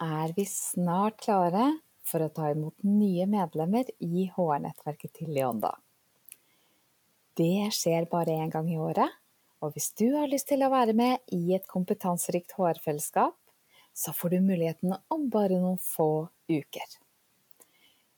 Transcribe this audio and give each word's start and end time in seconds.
Er 0.00 0.32
vi 0.36 0.46
snart 0.48 1.20
klare 1.24 1.66
for 2.06 2.24
å 2.24 2.30
ta 2.34 2.50
imot 2.52 2.84
nye 2.86 3.26
medlemmer 3.30 3.88
i 4.02 4.26
HR-nettverket 4.32 5.12
til 5.20 5.32
Leonda. 5.36 5.74
Det 7.38 7.70
skjer 7.72 8.08
bare 8.12 8.34
én 8.44 8.50
gang 8.52 8.68
i 8.68 8.80
året, 8.80 9.08
og 9.62 9.72
hvis 9.74 9.92
du 9.98 10.08
har 10.16 10.30
lyst 10.30 10.50
til 10.50 10.64
å 10.64 10.72
være 10.72 10.94
med 10.96 11.22
i 11.32 11.54
et 11.56 11.68
kompetanserikt 11.70 12.56
HR-fellesskap, 12.58 13.36
så 13.94 14.12
får 14.16 14.34
du 14.34 14.40
muligheten 14.40 14.96
om 15.12 15.28
bare 15.30 15.60
noen 15.60 15.78
få 15.80 16.28
uker. 16.50 16.98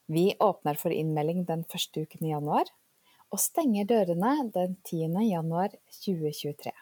Vi 0.06 0.34
åpner 0.40 0.78
for 0.80 0.94
innmelding 0.94 1.44
den 1.48 1.64
første 1.68 2.04
uken 2.04 2.27
i 2.27 2.32
januar, 2.32 2.68
og 3.32 3.40
stenger 3.42 3.86
dørene 3.90 4.34
den 4.54 4.77
10. 4.84 5.14
januar 5.27 5.72
2023. 6.04 6.72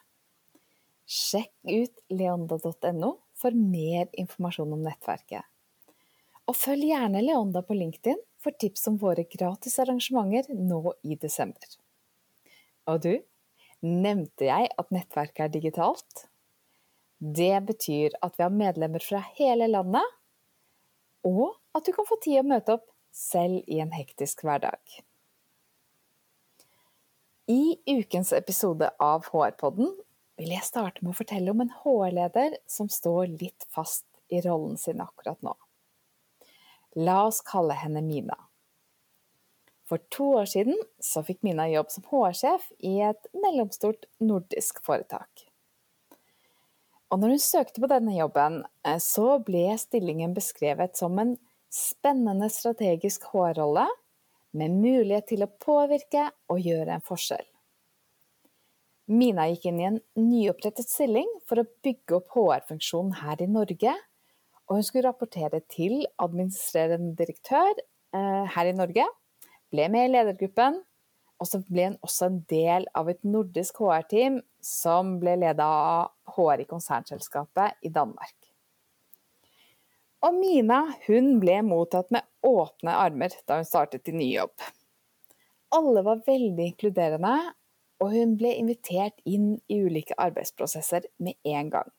Sjekk 1.09 1.53
ut 1.69 2.03
leonda.no 2.13 3.13
for 3.43 3.57
mer 3.57 4.09
informasjon 4.19 4.73
om 4.77 4.85
nettverket. 4.87 5.45
Og 6.51 6.59
følg 6.59 6.89
gjerne 6.91 7.23
Leonda 7.23 7.63
på 7.67 7.77
LinkedIn 7.77 8.19
for 8.43 8.55
tips 8.59 8.89
om 8.91 8.99
våre 9.03 9.25
gratis 9.31 9.79
arrangementer 9.83 10.51
nå 10.55 10.95
i 11.07 11.19
desember. 11.21 11.77
Og 12.91 13.03
du, 13.05 13.13
nevnte 13.83 14.49
jeg 14.49 14.71
at 14.79 14.95
nettverket 14.95 15.47
er 15.47 15.55
digitalt? 15.55 16.27
Det 17.23 17.55
betyr 17.69 18.17
at 18.23 18.35
vi 18.39 18.43
har 18.43 18.55
medlemmer 18.55 19.03
fra 19.03 19.23
hele 19.39 19.69
landet, 19.71 20.07
og 21.23 21.55
at 21.77 21.87
du 21.87 21.93
kan 21.95 22.07
få 22.09 22.19
tid 22.23 22.41
å 22.41 22.49
møte 22.51 22.79
opp 22.79 22.89
selv 23.15 23.63
i 23.71 23.79
en 23.83 23.93
hektisk 23.95 24.43
hverdag. 24.47 24.81
I 27.51 27.79
ukens 27.87 28.33
episode 28.35 28.89
av 29.03 29.29
HR-podden 29.31 29.93
vil 30.41 30.55
jeg 30.55 30.67
starte 30.67 31.03
med 31.03 31.13
å 31.13 31.19
fortelle 31.19 31.53
om 31.53 31.61
en 31.65 31.75
HR-leder 31.83 32.57
som 32.71 32.89
står 32.91 33.35
litt 33.35 33.67
fast 33.73 34.07
i 34.33 34.41
rollen 34.45 34.79
sin 34.81 35.03
akkurat 35.05 35.41
nå. 35.45 35.55
La 36.97 37.23
oss 37.27 37.41
kalle 37.45 37.77
henne 37.77 38.03
Mina. 38.05 38.37
For 39.89 40.01
to 40.13 40.31
år 40.41 40.49
siden 40.49 40.79
så 41.05 41.21
fikk 41.27 41.43
Mina 41.45 41.67
jobb 41.69 41.91
som 41.93 42.05
HR-sjef 42.09 42.69
i 42.81 42.99
et 43.05 43.33
mellomstort 43.37 44.07
nordisk 44.25 44.81
foretak. 44.85 45.49
Og 47.13 47.21
når 47.21 47.35
hun 47.35 47.43
søkte 47.45 47.83
på 47.83 47.91
denne 47.93 48.15
jobben, 48.17 48.63
eh, 48.89 48.97
så 48.97 49.37
ble 49.45 49.67
stillingen 49.77 50.33
beskrevet 50.33 50.97
som 50.97 51.19
en 51.21 51.37
spennende 51.73 52.49
strategisk 52.53 53.27
HR-rolle 53.33 53.85
med 54.57 54.77
mulighet 54.81 55.29
til 55.33 55.45
å 55.45 55.53
påvirke 55.61 56.31
og 56.53 56.61
gjøre 56.65 56.97
en 56.97 57.05
forskjell. 57.05 57.45
Mina 59.13 59.45
gikk 59.51 59.67
inn 59.69 59.81
i 59.81 59.89
en 59.91 59.99
nyopprettet 60.17 60.89
stilling 60.89 61.29
for 61.49 61.61
å 61.61 61.69
bygge 61.85 62.17
opp 62.17 62.33
HR-funksjonen 62.33 63.19
her 63.21 63.43
i 63.45 63.49
Norge, 63.51 63.93
og 64.69 64.79
hun 64.79 64.87
skulle 64.87 65.11
rapportere 65.11 65.61
til 65.73 66.07
administrerende 66.23 67.13
direktør 67.19 67.75
eh, 67.77 68.47
her 68.55 68.71
i 68.71 68.77
Norge, 68.79 69.05
ble 69.73 69.89
med 69.93 70.09
i 70.09 70.13
ledergruppen, 70.15 70.81
og 71.43 71.51
så 71.51 71.61
ble 71.67 71.91
hun 71.91 71.99
også 72.07 72.31
en 72.31 72.41
del 72.49 72.87
av 72.97 73.11
et 73.11 73.21
nordisk 73.27 73.83
HR-team 73.83 74.41
som 74.65 75.17
ble 75.21 75.37
ledet 75.43 75.67
av 75.67 76.13
HR 76.37 76.63
i 76.63 76.69
konsernselskapet 76.71 77.83
i 77.85 77.93
Danmark. 77.93 78.37
Og 80.23 80.39
Mina 80.39 80.85
hun 81.09 81.35
ble 81.43 81.59
mottatt 81.67 82.13
med 82.15 82.25
åpne 82.47 82.95
armer 82.95 83.35
da 83.45 83.59
hun 83.59 83.67
startet 83.67 84.09
i 84.09 84.15
ny 84.15 84.29
jobb. 84.37 84.55
Alle 85.75 86.05
var 86.07 86.23
veldig 86.25 86.69
inkluderende, 86.71 87.35
og 88.03 88.11
hun 88.17 88.37
ble 88.39 88.51
invitert 88.59 89.21
inn 89.29 89.55
i 89.71 89.79
ulike 89.85 90.17
arbeidsprosesser 90.19 91.07
med 91.23 91.39
en 91.47 91.71
gang. 91.71 91.91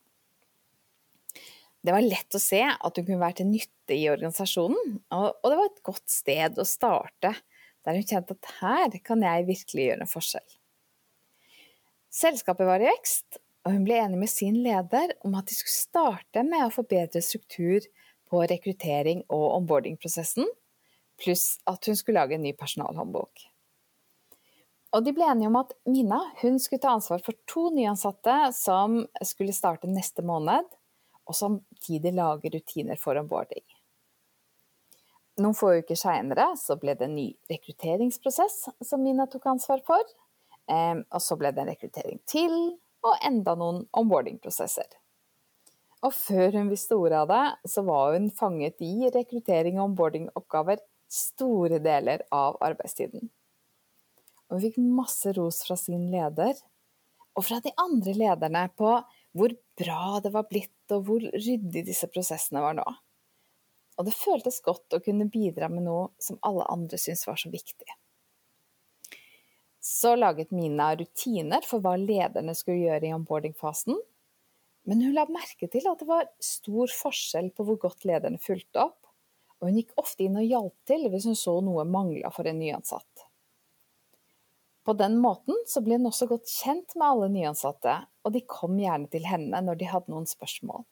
Det 1.84 1.92
var 1.92 2.04
lett 2.04 2.36
å 2.36 2.40
se 2.40 2.62
at 2.64 2.98
hun 3.00 3.06
kunne 3.06 3.22
være 3.22 3.42
til 3.42 3.50
nytte 3.50 3.96
i 3.96 4.08
organisasjonen, 4.12 5.00
og 5.16 5.48
det 5.48 5.58
var 5.60 5.70
et 5.70 5.82
godt 5.84 6.12
sted 6.12 6.60
å 6.60 6.68
starte 6.68 7.34
der 7.84 7.98
hun 8.00 8.06
kjente 8.08 8.38
at 8.38 8.52
her 8.62 9.00
kan 9.04 9.24
jeg 9.26 9.48
virkelig 9.50 9.88
gjøre 9.90 10.06
en 10.06 10.12
forskjell. 10.12 10.54
Selskapet 12.14 12.70
var 12.70 12.84
i 12.84 12.88
vekst, 12.88 13.40
og 13.64 13.76
hun 13.76 13.88
ble 13.88 13.98
enig 14.00 14.20
med 14.22 14.32
sin 14.32 14.60
leder 14.64 15.16
om 15.28 15.36
at 15.40 15.50
de 15.50 15.58
skulle 15.58 15.76
starte 15.76 16.44
med 16.48 16.66
å 16.66 16.72
forbedre 16.72 17.24
struktur 17.24 17.84
på 18.32 18.44
rekruttering 18.48 19.24
og 19.32 19.48
onboarding-prosessen, 19.60 20.48
pluss 21.20 21.58
at 21.70 21.84
hun 21.88 22.00
skulle 22.00 22.22
lage 22.22 22.38
en 22.38 22.46
ny 22.46 22.54
personalhåndbok. 22.60 23.44
Og 24.94 25.02
de 25.02 25.14
ble 25.16 25.26
enige 25.26 25.50
om 25.50 25.58
at 25.58 25.74
Mina 25.90 26.20
skulle 26.62 26.82
ta 26.82 26.94
ansvar 26.94 27.22
for 27.26 27.34
to 27.50 27.70
nyansatte 27.74 28.52
som 28.54 29.00
skulle 29.26 29.56
starte 29.56 29.90
neste 29.90 30.22
måned, 30.22 30.68
og 31.26 31.36
samtidig 31.36 32.14
lage 32.14 32.52
rutiner 32.54 33.00
for 33.00 33.18
onboarding. 33.18 33.64
Noen 35.42 35.58
få 35.58 35.72
uker 35.82 35.98
seinere 35.98 36.52
ble 36.78 36.94
det 36.94 37.08
en 37.08 37.16
ny 37.16 37.28
rekrutteringsprosess 37.50 38.68
som 38.86 39.02
Mina 39.02 39.26
tok 39.26 39.48
ansvar 39.56 39.82
for. 39.88 40.04
Og 40.70 41.22
så 41.26 41.36
ble 41.42 41.50
det 41.52 41.64
en 41.64 41.72
rekruttering 41.74 42.20
til, 42.30 42.54
og 43.04 43.18
enda 43.26 43.56
noen 43.58 43.88
onboarding-prosesser. 43.98 44.86
Og 46.04 46.14
før 46.14 46.60
hun 46.60 46.70
visste 46.70 46.96
ordet 47.00 47.24
av 47.24 47.32
det, 47.32 47.72
så 47.72 47.82
var 47.88 48.14
hun 48.14 48.30
fanget 48.32 48.84
i 48.84 49.10
rekruttering 49.10 49.80
og 49.80 49.90
onboarding-oppgaver 49.90 50.84
store 51.10 51.82
deler 51.84 52.28
av 52.32 52.62
arbeidstiden. 52.62 53.32
Og 54.54 54.60
hun 54.60 54.66
fikk 54.68 54.78
masse 54.86 55.34
ros 55.34 55.64
fra 55.66 55.78
sin 55.80 56.06
leder, 56.14 56.54
og 57.34 57.48
fra 57.48 57.58
de 57.66 57.74
andre 57.82 58.14
lederne 58.14 58.68
på 58.78 58.94
hvor 59.34 59.56
bra 59.82 60.20
det 60.22 60.30
var 60.36 60.46
blitt, 60.46 60.78
og 60.94 61.08
hvor 61.08 61.26
ryddig 61.34 61.88
disse 61.88 62.06
prosessene 62.14 62.62
var 62.62 62.78
nå 62.78 62.86
og 63.98 64.08
det 64.08 64.16
føltes 64.18 64.62
godt 64.66 64.96
å 64.96 65.02
kunne 65.04 65.30
bidra 65.32 65.70
med 65.72 65.86
noe 65.88 66.08
som 66.22 66.40
alle 66.46 66.66
andre 66.72 66.98
syntes 67.00 67.28
var 67.28 67.38
så 67.40 67.52
viktig. 67.54 67.98
Så 69.84 70.14
laget 70.16 70.54
Mina 70.56 70.94
rutiner 70.96 71.66
for 71.68 71.84
hva 71.84 71.98
lederne 72.00 72.56
skulle 72.56 72.88
gjøre 72.88 73.10
i 73.10 73.14
onboarding-fasen, 73.16 73.98
men 74.88 75.04
hun 75.04 75.16
la 75.16 75.28
merke 75.32 75.70
til 75.72 75.86
at 75.88 76.00
det 76.02 76.08
var 76.10 76.30
stor 76.44 76.92
forskjell 76.92 77.52
på 77.56 77.66
hvor 77.68 77.80
godt 77.86 78.08
lederne 78.08 78.42
fulgte 78.42 78.88
opp, 78.88 79.00
og 79.60 79.70
hun 79.70 79.78
gikk 79.80 79.94
ofte 80.00 80.26
inn 80.26 80.40
og 80.40 80.48
hjalp 80.48 80.76
til 80.90 81.06
hvis 81.12 81.28
hun 81.30 81.40
så 81.40 81.58
noe 81.64 81.86
mangla 81.88 82.32
for 82.36 82.48
en 82.50 82.60
nyansatt. 82.60 83.28
På 84.84 84.96
den 85.00 85.16
måten 85.24 85.56
så 85.68 85.80
ble 85.84 85.96
hun 86.00 86.10
også 86.10 86.28
godt 86.28 86.50
kjent 86.52 86.96
med 86.98 87.08
alle 87.08 87.30
nyansatte, 87.32 88.02
og 88.24 88.34
de 88.36 88.42
kom 88.48 88.76
gjerne 88.80 89.08
til 89.12 89.24
henne 89.28 89.62
når 89.64 89.80
de 89.80 89.88
hadde 89.88 90.12
noen 90.12 90.28
spørsmål. 90.28 90.84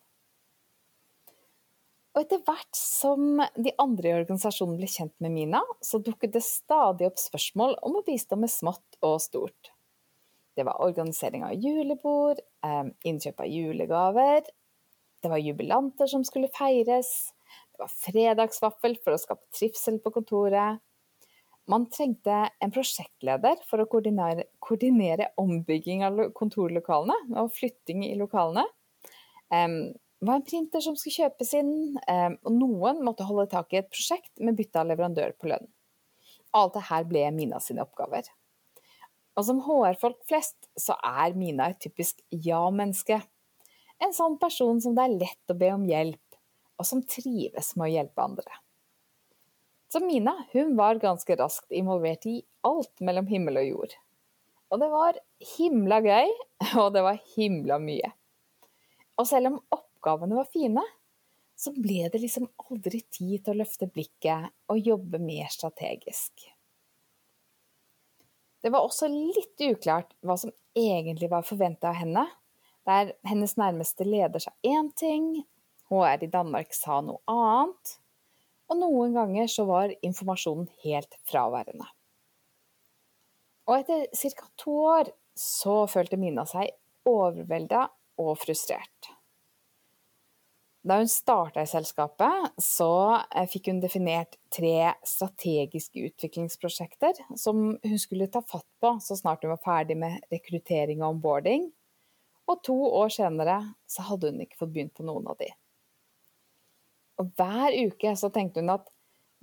Og 2.11 2.25
etter 2.25 2.41
hvert 2.43 2.75
som 2.75 3.39
de 3.55 3.71
andre 3.79 4.09
i 4.09 4.15
organisasjonen 4.17 4.79
ble 4.79 4.87
kjent 4.91 5.13
med 5.23 5.31
Mina, 5.31 5.61
så 5.83 5.99
dukket 6.03 6.33
det 6.35 6.43
stadig 6.43 7.07
opp 7.07 7.19
spørsmål 7.19 7.77
om 7.87 7.99
å 7.99 8.03
bistå 8.07 8.39
med 8.39 8.51
smått 8.51 8.99
og 8.99 9.19
stort. 9.23 9.71
Det 10.59 10.65
var 10.67 10.83
organisering 10.83 11.45
av 11.47 11.55
julebord, 11.55 12.41
eh, 12.67 12.91
innkjøp 13.07 13.39
av 13.39 13.47
julegaver, 13.47 14.43
det 15.21 15.29
var 15.29 15.37
jubilanter 15.37 16.07
som 16.07 16.23
skulle 16.27 16.51
feires, 16.51 17.31
det 17.71 17.79
var 17.79 17.91
fredagsvaffel 17.93 18.97
for 19.03 19.15
å 19.15 19.21
skape 19.21 19.47
trivsel 19.55 19.99
på 20.03 20.11
kontoret. 20.11 20.81
Man 21.71 21.85
trengte 21.93 22.49
en 22.59 22.71
prosjektleder 22.73 23.61
for 23.69 23.83
å 23.83 23.87
koordinere, 23.89 24.49
koordinere 24.59 25.29
ombygging 25.39 26.03
av 26.03 26.19
kontorlokalene 26.35 27.37
og 27.39 27.53
flytting 27.55 28.03
i 28.09 28.15
lokalene 28.19 28.65
Det 29.51 30.27
var 30.27 30.35
en 30.35 30.45
printer 30.47 30.83
som 30.83 30.97
skulle 30.99 31.25
kjøpes 31.25 31.53
inn, 31.57 31.71
um, 31.97 32.35
og 32.45 32.51
noen 32.53 32.99
måtte 33.05 33.25
holde 33.25 33.47
tak 33.53 33.71
i 33.73 33.79
et 33.79 33.89
prosjekt 33.89 34.31
med 34.43 34.57
bytte 34.59 34.83
av 34.83 34.91
leverandør 34.91 35.33
på 35.39 35.49
lønn. 35.49 35.65
Alt 36.53 36.75
det 36.75 36.83
her 36.91 37.07
ble 37.09 37.23
Mina 37.33 37.61
sine 37.63 37.85
oppgaver. 37.85 38.27
Og 39.39 39.47
som 39.47 39.61
HR-folk 39.65 40.19
flest, 40.29 40.69
så 40.77 40.97
er 41.07 41.37
Mina 41.39 41.71
et 41.71 41.79
typisk 41.81 42.19
ja-menneske. 42.29 43.21
En 44.03 44.13
sånn 44.13 44.37
person 44.41 44.81
som 44.83 44.97
det 44.97 45.07
er 45.07 45.17
lett 45.23 45.53
å 45.53 45.57
be 45.57 45.71
om 45.73 45.87
hjelp, 45.89 46.39
og 46.77 46.87
som 46.87 47.01
trives 47.01 47.73
med 47.77 47.87
å 47.87 47.93
hjelpe 47.95 48.27
andre. 48.27 48.61
Så 49.91 49.99
Mina 49.99 50.45
hun 50.51 50.75
var 50.77 50.95
ganske 50.95 51.35
raskt 51.35 51.71
involvert 51.71 52.25
i 52.25 52.37
alt 52.63 53.01
mellom 53.03 53.27
himmel 53.27 53.59
og 53.59 53.65
jord. 53.67 53.95
Og 54.71 54.79
det 54.79 54.87
var 54.87 55.17
himla 55.57 55.97
gøy, 56.05 56.31
og 56.79 56.93
det 56.95 57.03
var 57.03 57.19
himla 57.35 57.75
mye. 57.83 58.13
Og 59.19 59.27
selv 59.27 59.51
om 59.51 59.59
oppgavene 59.75 60.37
var 60.39 60.47
fine, 60.53 60.85
så 61.59 61.73
ble 61.75 62.07
det 62.09 62.23
liksom 62.23 62.47
aldri 62.71 63.03
tid 63.11 63.43
til 63.43 63.53
å 63.53 63.59
løfte 63.59 63.89
blikket 63.91 64.47
og 64.71 64.79
jobbe 64.79 65.19
mer 65.21 65.51
strategisk. 65.51 66.47
Det 68.63 68.71
var 68.71 68.85
også 68.85 69.09
litt 69.11 69.59
uklart 69.67 70.15
hva 70.23 70.37
som 70.39 70.53
egentlig 70.77 71.27
var 71.29 71.43
forventa 71.43 71.91
av 71.91 71.99
henne, 71.99 72.23
der 72.87 73.11
hennes 73.27 73.57
nærmeste 73.59 74.07
leder 74.07 74.39
sa 74.39 74.55
én 74.63 74.87
ting, 74.95 75.33
HR 75.91 76.23
i 76.23 76.31
Danmark 76.31 76.71
sa 76.73 77.01
noe 77.03 77.19
annet, 77.29 77.97
og 78.71 78.79
noen 78.79 79.15
ganger 79.15 79.49
så 79.51 79.65
var 79.67 79.91
informasjonen 79.99 80.69
helt 80.85 81.17
fraværende. 81.27 81.87
Og 83.67 83.81
etter 83.81 84.07
ca. 84.15 84.47
to 84.59 84.75
år 84.95 85.11
så 85.37 85.83
følte 85.91 86.19
Mina 86.19 86.45
seg 86.47 86.71
overvelda 87.07 87.87
og 88.21 88.37
frustrert. 88.39 89.11
Da 90.81 90.97
hun 90.97 91.09
starta 91.11 91.61
i 91.61 91.69
selskapet, 91.69 92.55
så 92.57 93.19
eh, 93.29 93.45
fikk 93.45 93.69
hun 93.69 93.83
definert 93.83 94.39
tre 94.49 94.95
strategiske 95.05 96.07
utviklingsprosjekter 96.07 97.19
som 97.37 97.75
hun 97.75 97.99
skulle 98.01 98.31
ta 98.33 98.41
fatt 98.41 98.65
på 98.81 98.95
så 99.03 99.17
snart 99.19 99.45
hun 99.45 99.53
var 99.53 99.61
ferdig 99.61 99.99
med 100.01 100.25
rekruttering 100.33 101.03
og 101.03 101.17
onboarding. 101.17 101.67
Og 102.49 102.63
to 102.65 102.79
år 102.97 103.13
senere 103.13 103.59
så 103.85 104.07
hadde 104.09 104.31
hun 104.31 104.41
ikke 104.41 104.57
fått 104.63 104.73
begynt 104.73 104.95
på 104.97 105.05
noen 105.05 105.29
av 105.29 105.37
de. 105.37 105.51
Og 107.21 107.29
hver 107.37 107.75
uke 107.85 108.15
så 108.17 108.31
tenkte 108.33 108.63
hun 108.63 108.73
at 108.73 108.89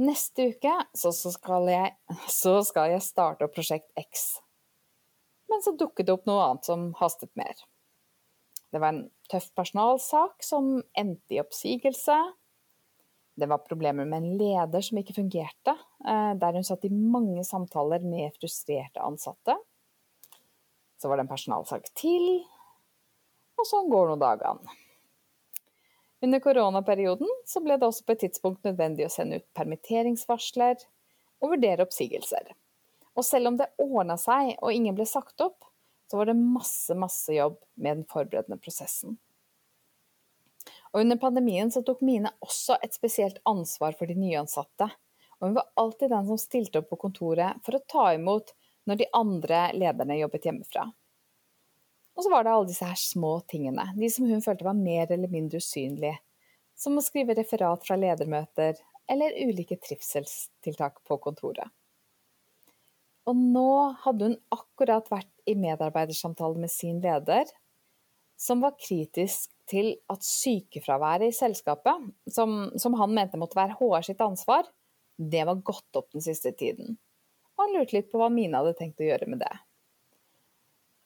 neste 0.03 0.51
uke 0.53 0.75
så, 0.95 1.13
så, 1.15 1.33
skal, 1.35 1.71
jeg, 1.71 1.95
så 2.31 2.59
skal 2.67 2.93
jeg 2.95 3.05
starte 3.07 3.51
prosjekt 3.55 3.91
X. 3.99 4.29
Men 5.49 5.63
så 5.65 5.75
dukket 5.79 6.09
det 6.09 6.15
opp 6.15 6.27
noe 6.29 6.45
annet 6.45 6.69
som 6.69 6.91
hastet 6.99 7.31
mer. 7.39 7.55
Det 8.69 8.83
var 8.83 8.93
en 8.93 9.07
tøff 9.31 9.49
personalsak 9.57 10.45
som 10.45 10.75
endte 10.99 11.39
i 11.39 11.41
oppsigelse. 11.41 12.19
Det 13.39 13.47
var 13.49 13.65
problemer 13.65 14.05
med 14.05 14.19
en 14.19 14.37
leder 14.41 14.85
som 14.85 14.99
ikke 15.01 15.17
fungerte, 15.17 15.73
eh, 16.05 16.33
der 16.37 16.59
hun 16.59 16.67
satt 16.67 16.85
i 16.85 16.93
mange 16.93 17.45
samtaler 17.47 18.03
med 18.05 18.35
frustrerte 18.37 19.01
ansatte. 19.01 19.57
Så 20.99 21.09
var 21.09 21.17
det 21.17 21.25
en 21.25 21.33
personalsak 21.33 21.87
til, 21.97 22.43
og 23.57 23.67
sånn 23.71 23.89
går 23.93 24.11
nå 24.11 24.19
dagene. 24.21 24.77
Under 26.21 26.41
koronaperioden 26.43 27.29
så 27.47 27.61
ble 27.63 27.77
det 27.79 27.87
også 27.87 28.05
på 28.07 28.17
et 28.17 28.25
tidspunkt 28.25 28.65
nødvendig 28.67 29.07
å 29.07 29.13
sende 29.13 29.39
ut 29.39 29.47
permitteringsvarsler 29.55 30.81
og 31.39 31.53
vurdere 31.55 31.87
oppsigelser. 31.87 32.51
Og 33.19 33.27
selv 33.27 33.53
om 33.53 33.59
det 33.59 33.71
ordna 33.83 34.19
seg 34.19 34.57
og 34.59 34.75
ingen 34.75 34.97
ble 34.99 35.07
sagt 35.07 35.41
opp, 35.45 35.63
så 36.11 36.19
var 36.19 36.31
det 36.31 36.39
masse, 36.41 36.95
masse 36.99 37.35
jobb 37.35 37.59
med 37.77 38.01
den 38.01 38.07
forberedende 38.11 38.59
prosessen. 38.63 39.19
Og 40.93 41.03
under 41.03 41.19
pandemien 41.21 41.71
så 41.71 41.83
tok 41.85 42.01
Mine 42.07 42.33
også 42.45 42.79
et 42.83 42.97
spesielt 42.97 43.39
ansvar 43.49 43.95
for 43.99 44.09
de 44.09 44.17
nyansatte. 44.19 44.89
Og 45.39 45.51
hun 45.51 45.59
var 45.59 45.69
alltid 45.79 46.11
den 46.11 46.27
som 46.27 46.41
stilte 46.41 46.81
opp 46.81 46.89
på 46.91 47.03
kontoret 47.05 47.61
for 47.67 47.77
å 47.77 47.85
ta 47.87 48.07
imot 48.17 48.55
når 48.89 49.03
de 49.03 49.11
andre 49.15 49.67
lederne 49.77 50.17
jobbet 50.19 50.49
hjemmefra. 50.49 50.89
Og 52.19 52.25
så 52.25 52.31
var 52.33 52.45
det 52.45 52.51
alle 52.51 52.67
disse 52.67 52.87
her 52.87 52.99
små 52.99 53.37
tingene, 53.47 53.85
de 53.95 54.09
som 54.11 54.27
hun 54.27 54.43
følte 54.43 54.67
var 54.67 54.75
mer 54.75 55.07
eller 55.15 55.31
mindre 55.31 55.61
usynlige. 55.63 56.17
Som 56.79 56.99
å 56.99 57.03
skrive 57.03 57.37
referat 57.39 57.87
fra 57.87 57.95
ledermøter, 57.99 58.75
eller 59.09 59.37
ulike 59.39 59.79
trivselstiltak 59.79 60.99
på 61.07 61.19
kontoret. 61.23 61.71
Og 63.29 63.39
nå 63.39 63.71
hadde 64.03 64.31
hun 64.31 64.37
akkurat 64.55 65.07
vært 65.13 65.31
i 65.49 65.55
medarbeidersamtale 65.59 66.59
med 66.59 66.73
sin 66.73 66.99
leder, 67.05 67.47
som 68.39 68.63
var 68.65 68.75
kritisk 68.81 69.53
til 69.71 69.93
at 70.11 70.25
sykefraværet 70.25 71.31
i 71.31 71.37
selskapet, 71.37 72.11
som, 72.35 72.59
som 72.79 72.99
han 72.99 73.15
mente 73.15 73.39
måtte 73.41 73.59
være 73.59 73.77
HR 73.79 74.07
sitt 74.11 74.23
ansvar, 74.25 74.67
det 75.19 75.45
var 75.47 75.63
gått 75.67 75.99
opp 75.99 76.11
den 76.15 76.25
siste 76.25 76.55
tiden. 76.57 76.99
Og 77.55 77.65
han 77.65 77.75
lurte 77.77 77.99
litt 77.99 78.11
på 78.11 78.21
hva 78.21 78.31
Mina 78.33 78.63
hadde 78.63 78.77
tenkt 78.79 79.03
å 79.03 79.09
gjøre 79.09 79.31
med 79.31 79.43
det. 79.43 79.55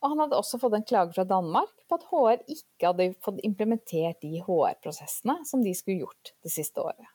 Og 0.03 0.11
han 0.11 0.23
hadde 0.25 0.39
også 0.39 0.59
fått 0.59 0.75
en 0.75 0.87
klage 0.87 1.15
fra 1.15 1.25
Danmark 1.29 1.73
på 1.87 1.99
at 1.99 2.07
HR 2.11 2.41
ikke 2.51 2.89
hadde 2.89 3.13
fått 3.23 3.43
implementert 3.47 4.19
de 4.25 4.41
HR-prosessene 4.43 5.45
som 5.47 5.63
de 5.63 5.75
skulle 5.79 6.03
gjort 6.03 6.33
det 6.43 6.51
siste 6.51 6.83
året. 6.83 7.07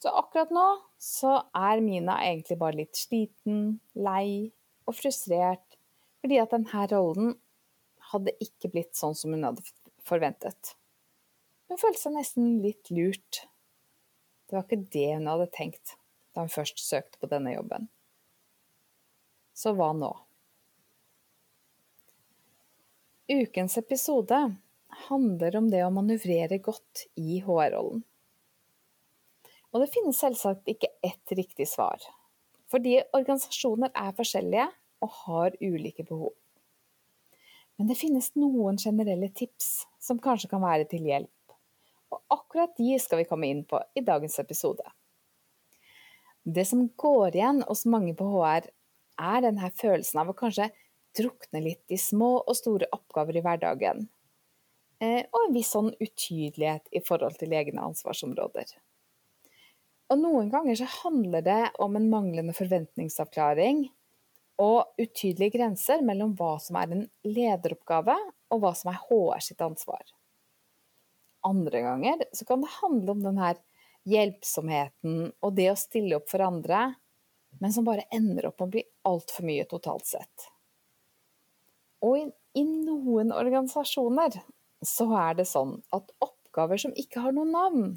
Så 0.00 0.12
akkurat 0.12 0.52
nå 0.54 0.64
så 1.00 1.38
er 1.56 1.82
Mina 1.84 2.16
egentlig 2.24 2.56
bare 2.60 2.80
litt 2.80 2.96
sliten, 2.96 3.78
lei 3.92 4.52
og 4.86 4.96
frustrert 4.96 5.76
fordi 6.22 6.40
at 6.40 6.52
denne 6.54 6.86
rollen 6.90 7.34
hadde 8.12 8.34
ikke 8.42 8.70
blitt 8.72 8.96
sånn 8.96 9.16
som 9.18 9.34
hun 9.34 9.44
hadde 9.46 9.64
forventet. 10.06 10.76
Hun 11.66 11.80
følte 11.80 12.04
seg 12.04 12.14
nesten 12.16 12.58
litt 12.62 12.90
lurt. 12.94 13.42
Det 14.46 14.56
var 14.56 14.64
ikke 14.64 14.86
det 14.94 15.08
hun 15.16 15.28
hadde 15.30 15.50
tenkt 15.54 15.96
da 16.36 16.44
hun 16.44 16.52
først 16.52 16.80
søkte 16.82 17.18
på 17.20 17.28
denne 17.30 17.54
jobben. 17.54 17.88
Så 19.56 19.72
hva 19.76 19.90
nå? 19.96 20.12
Ukens 23.28 23.78
episode 23.78 24.54
handler 25.08 25.56
om 25.58 25.66
det 25.66 25.80
å 25.82 25.90
manøvrere 25.90 26.60
godt 26.62 27.08
i 27.18 27.40
HR-rollen. 27.42 28.04
Og 29.74 29.82
det 29.82 29.88
finnes 29.90 30.20
selvsagt 30.22 30.70
ikke 30.70 30.92
ett 31.02 31.34
riktig 31.34 31.66
svar, 31.66 31.98
fordi 32.70 33.00
organisasjoner 33.18 33.90
er 33.98 34.14
forskjellige 34.14 34.68
og 35.02 35.18
har 35.24 35.58
ulike 35.58 36.06
behov. 36.06 36.36
Men 37.74 37.90
det 37.90 37.98
finnes 37.98 38.30
noen 38.38 38.78
generelle 38.78 39.32
tips 39.34 39.88
som 39.98 40.22
kanskje 40.22 40.52
kan 40.54 40.62
være 40.62 40.86
til 40.94 41.10
hjelp, 41.10 41.58
og 42.14 42.22
akkurat 42.30 42.78
de 42.78 42.94
skal 43.02 43.24
vi 43.24 43.28
komme 43.28 43.50
inn 43.50 43.66
på 43.66 43.82
i 43.98 44.06
dagens 44.06 44.38
episode. 44.38 44.86
Det 46.46 46.62
som 46.70 46.86
går 46.94 47.34
igjen 47.34 47.64
hos 47.66 47.88
mange 47.90 48.14
på 48.14 48.30
HR, 48.38 48.70
er 49.18 49.46
denne 49.50 49.74
følelsen 49.74 50.22
av 50.22 50.30
å 50.30 50.38
kanskje 50.38 50.70
drukne 51.16 51.62
litt 51.64 51.92
i 51.92 51.98
små 52.00 52.36
og 52.42 52.56
store 52.58 52.88
oppgaver 52.94 53.38
i 53.38 53.44
hverdagen. 53.44 54.06
Eh, 55.02 55.22
og 55.28 55.40
en 55.42 55.54
viss 55.56 55.72
sånn 55.74 55.92
utydelighet 56.00 56.88
i 56.96 57.02
forhold 57.04 57.36
til 57.40 57.52
egne 57.56 57.84
ansvarsområder. 57.90 58.70
Og 60.12 60.20
noen 60.22 60.50
ganger 60.52 60.78
så 60.78 60.88
handler 61.02 61.42
det 61.44 61.62
om 61.82 61.96
en 61.98 62.10
manglende 62.12 62.54
forventningsavklaring 62.56 63.88
og 64.62 65.00
utydelige 65.02 65.58
grenser 65.58 66.04
mellom 66.06 66.32
hva 66.38 66.54
som 66.62 66.78
er 66.80 66.94
en 66.94 67.06
lederoppgave, 67.26 68.14
og 68.54 68.62
hva 68.62 68.70
som 68.78 68.92
er 68.92 69.00
HR 69.08 69.42
sitt 69.42 69.62
ansvar. 69.64 70.04
Andre 71.46 71.82
ganger 71.82 72.22
så 72.34 72.46
kan 72.46 72.62
det 72.62 72.76
handle 72.78 73.16
om 73.16 73.24
den 73.24 73.40
her 73.42 73.58
hjelpsomheten 74.06 75.32
og 75.42 75.56
det 75.58 75.72
å 75.72 75.78
stille 75.78 76.20
opp 76.20 76.30
for 76.30 76.44
andre, 76.46 76.92
men 77.60 77.74
som 77.74 77.86
bare 77.86 78.06
ender 78.14 78.48
opp 78.48 78.60
med 78.60 78.68
å 78.68 78.74
bli 78.76 78.84
altfor 79.10 79.48
mye 79.48 79.66
totalt 79.68 80.06
sett. 80.06 80.46
Og 82.06 82.18
i, 82.20 82.24
i 82.60 82.64
noen 82.64 83.32
organisasjoner 83.34 84.38
så 84.86 85.08
er 85.18 85.38
det 85.40 85.48
sånn 85.50 85.78
at 85.96 86.12
oppgaver 86.22 86.80
som 86.80 86.94
ikke 86.98 87.24
har 87.24 87.34
noe 87.34 87.48
navn, 87.50 87.96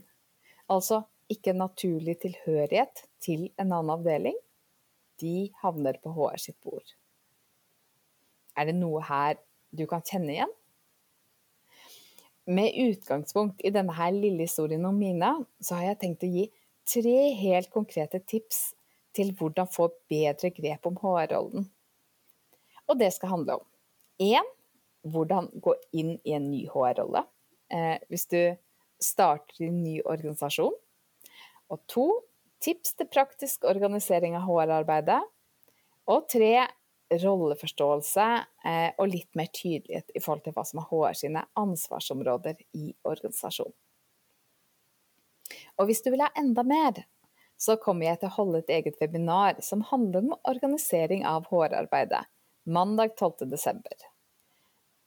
altså 0.72 1.04
ikke 1.30 1.54
naturlig 1.54 2.18
tilhørighet 2.24 3.04
til 3.22 3.50
en 3.62 3.68
annen 3.68 3.94
avdeling, 3.94 4.38
de 5.22 5.51
havner 5.62 6.00
på 6.01 6.13
HR 6.16 6.42
sitt 6.42 6.58
bord. 6.66 6.96
Er 8.58 8.70
det 8.70 8.78
noe 8.80 9.04
her 9.06 9.38
du 9.75 9.86
kan 9.88 10.01
kjenne 10.06 10.34
igjen? 10.34 10.56
Med 12.50 12.74
utgangspunkt 12.82 13.62
i 13.62 13.70
denne 13.70 13.94
her 13.94 14.16
lille 14.16 14.48
historien 14.48 14.88
om 14.89 14.98
Mina, 14.98 15.36
så 15.62 15.78
har 15.78 15.92
jeg 15.92 16.00
tenkt 16.01 16.25
å 16.25 16.32
gi 16.32 16.48
tre 16.89 17.18
helt 17.38 17.70
konkrete 17.70 18.24
tips 18.25 18.72
til 19.13 19.36
hvordan 19.38 19.70
få 19.70 19.92
bedre 20.10 20.50
grep 20.56 20.88
om 20.89 20.98
HR-rollen. 20.98 21.68
Og 22.89 22.98
det 22.98 23.12
skal 23.13 23.36
handle 23.36 23.60
om 23.60 23.69
Én, 24.20 24.48
hvordan 25.08 25.48
gå 25.64 25.76
inn 25.96 26.18
i 26.28 26.36
en 26.36 26.50
ny 26.52 26.66
HR-rolle 26.68 27.24
eh, 27.72 27.98
hvis 28.12 28.28
du 28.32 28.40
starter 29.00 29.64
i 29.64 29.70
en 29.70 29.80
ny 29.84 30.00
organisasjon. 30.04 30.76
Og 31.72 31.80
to, 31.88 32.08
tips 32.60 32.98
til 33.00 33.08
praktisk 33.08 33.64
organisering 33.70 34.36
av 34.36 34.48
HR-arbeidet. 34.50 35.22
Og 36.10 36.26
tre, 36.32 36.68
rolleforståelse 37.10 38.26
eh, 38.70 38.90
og 39.02 39.08
litt 39.10 39.30
mer 39.38 39.48
tydelighet 39.50 40.12
i 40.14 40.22
forhold 40.22 40.44
til 40.46 40.54
hva 40.54 40.66
som 40.68 40.82
er 40.82 40.90
HR 40.92 41.16
sine 41.18 41.46
ansvarsområder 41.58 42.60
i 42.78 42.92
organisasjonen. 43.02 43.74
Og 45.82 45.88
hvis 45.90 46.04
du 46.06 46.12
vil 46.14 46.22
ha 46.22 46.30
enda 46.38 46.62
mer, 46.68 47.00
så 47.58 47.80
kommer 47.82 48.06
jeg 48.06 48.20
til 48.20 48.30
å 48.30 48.36
holde 48.36 48.62
et 48.62 48.74
eget 48.76 49.00
webinar 49.02 49.58
som 49.66 49.82
handler 49.90 50.22
om 50.22 50.36
organisering 50.52 51.26
av 51.28 51.48
HR-arbeidet 51.50 52.28
mandag 52.63 53.16
12. 53.18 53.50
desember. 53.50 53.94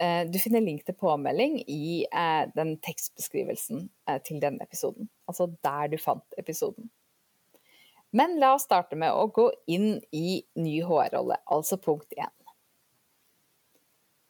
Eh, 0.03 0.31
du 0.31 0.39
finner 0.39 0.65
link 0.65 0.85
til 0.87 0.97
påmelding 0.99 1.61
i 1.71 2.03
eh, 2.05 2.45
den 2.57 2.75
tekstbeskrivelsen 2.83 3.85
eh, 4.09 4.19
til 4.27 4.41
denne 4.43 4.65
episoden. 4.65 5.09
Altså 5.31 5.47
der 5.63 5.93
du 5.93 5.99
fant 6.01 6.39
episoden. 6.41 6.91
Men 8.13 8.37
la 8.41 8.55
oss 8.57 8.67
starte 8.67 8.99
med 8.99 9.15
å 9.15 9.29
gå 9.33 9.47
inn 9.73 10.01
i 10.13 10.43
ny 10.59 10.75
HR-rolle, 10.85 11.39
altså 11.47 11.79
punkt 11.81 12.13
én. 12.19 12.33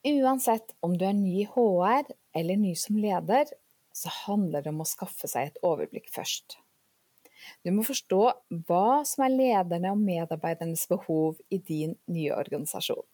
Uansett 0.07 0.75
om 0.83 0.95
du 0.99 1.07
er 1.07 1.17
ny 1.17 1.41
i 1.43 1.49
HR 1.51 2.11
eller 2.39 2.59
ny 2.59 2.75
som 2.79 2.99
leder, 2.99 3.51
så 3.95 4.13
handler 4.27 4.63
det 4.63 4.71
om 4.71 4.83
å 4.83 4.89
skaffe 4.89 5.31
seg 5.31 5.51
et 5.51 5.59
overblikk 5.67 6.09
først. 6.15 6.59
Du 7.65 7.73
må 7.75 7.85
forstå 7.87 8.21
hva 8.69 9.03
som 9.09 9.25
er 9.27 9.35
lederne 9.35 9.93
og 9.95 10.01
medarbeidernes 10.03 10.87
behov 10.91 11.41
i 11.53 11.59
din 11.59 11.97
nye 12.13 12.33
organisasjon. 12.37 13.05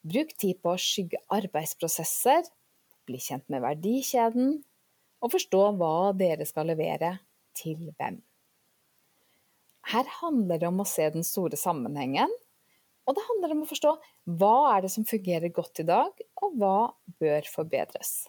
Bruk 0.00 0.32
tid 0.40 0.60
på 0.64 0.72
å 0.72 0.80
skygge 0.80 1.20
arbeidsprosesser, 1.32 2.46
bli 3.08 3.20
kjent 3.20 3.46
med 3.52 3.64
verdikjeden, 3.64 4.60
og 5.20 5.34
forstå 5.34 5.64
hva 5.76 6.12
dere 6.16 6.46
skal 6.48 6.70
levere 6.72 7.18
til 7.56 7.90
hvem. 7.98 8.20
Her 9.90 10.08
handler 10.20 10.60
det 10.60 10.68
om 10.68 10.80
å 10.80 10.88
se 10.88 11.08
den 11.12 11.26
store 11.26 11.58
sammenhengen 11.60 12.32
og 13.10 13.16
det 13.16 13.26
handler 13.26 13.54
om 13.56 13.64
å 13.64 13.68
forstå 13.68 13.92
hva 14.38 14.56
er 14.76 14.84
det 14.84 14.92
som 14.94 15.06
fungerer 15.08 15.50
godt 15.54 15.82
i 15.82 15.86
dag, 15.88 16.12
og 16.44 16.58
hva 16.60 16.92
bør 17.18 17.48
forbedres. 17.50 18.28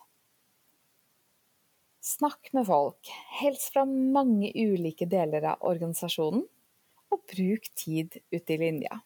Snakk 2.01 2.53
med 2.53 2.65
folk, 2.65 3.09
helst 3.29 3.73
fra 3.73 3.85
mange 3.85 4.51
ulike 4.55 5.05
deler 5.05 5.43
av 5.51 5.61
organisasjonen, 5.69 6.47
og 7.13 7.19
bruk 7.29 7.67
tid 7.77 8.15
ute 8.31 8.55
i 8.55 8.57
linja. 8.57 9.03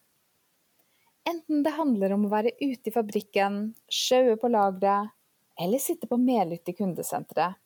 Enten 1.28 1.66
det 1.66 1.74
handler 1.76 2.14
om 2.16 2.24
å 2.24 2.32
være 2.32 2.54
ute 2.62 2.88
i 2.88 2.94
fabrikken, 2.96 3.74
sjaue 3.92 4.38
på 4.40 4.48
lageret, 4.54 5.12
eller 5.60 5.84
sitte 5.84 6.08
på 6.08 6.16
medlytt 6.22 6.72
i 6.72 6.76
kundesenteret. 6.78 7.60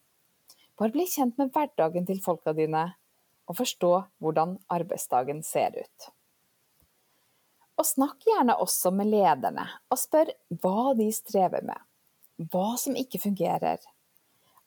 Bare 0.79 0.95
bli 0.95 1.05
kjent 1.11 1.37
med 1.37 1.53
hverdagen 1.53 2.09
til 2.09 2.23
folka 2.25 2.55
dine, 2.57 2.87
og 3.45 3.59
forstå 3.59 3.91
hvordan 4.23 4.57
arbeidsdagen 4.73 5.43
ser 5.45 5.77
ut. 5.77 6.09
Og 7.77 7.85
snakk 7.85 8.25
gjerne 8.25 8.57
også 8.65 8.89
med 8.97 9.13
lederne, 9.13 9.69
og 9.93 10.01
spør 10.01 10.33
hva 10.57 10.95
de 10.97 11.11
strever 11.13 11.69
med, 11.69 11.77
hva 12.49 12.73
som 12.81 12.97
ikke 12.97 13.21
fungerer, 13.21 13.77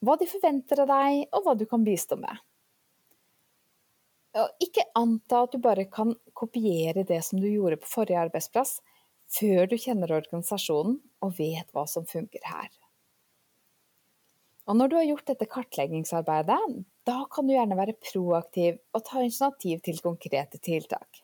hva 0.03 0.17
de 0.19 0.27
forventer 0.27 0.83
av 0.83 0.91
deg, 0.91 1.27
og 1.31 1.45
hva 1.45 1.55
du 1.57 1.65
kan 1.69 1.85
bistå 1.85 2.17
med. 2.19 2.41
Og 4.41 4.65
ikke 4.65 4.87
anta 4.97 5.43
at 5.45 5.53
du 5.53 5.61
bare 5.61 5.85
kan 5.93 6.15
kopiere 6.33 7.05
det 7.07 7.21
som 7.25 7.41
du 7.41 7.47
gjorde 7.47 7.79
på 7.81 7.89
forrige 7.89 8.23
arbeidsplass, 8.25 8.79
før 9.33 9.67
du 9.69 9.77
kjenner 9.79 10.13
organisasjonen 10.13 10.97
og 11.23 11.35
vet 11.37 11.69
hva 11.73 11.85
som 11.89 12.07
funker 12.09 12.41
her. 12.45 12.71
Og 14.69 14.77
når 14.79 14.89
du 14.89 14.95
har 14.95 15.07
gjort 15.09 15.27
dette 15.27 15.49
kartleggingsarbeidet, 15.51 16.59
da 17.03 17.17
kan 17.31 17.47
du 17.47 17.53
gjerne 17.53 17.77
være 17.77 17.97
proaktiv 17.99 18.79
og 18.95 19.03
ta 19.05 19.19
initiativ 19.21 19.81
til 19.83 19.99
konkrete 20.03 20.59
tiltak. 20.63 21.23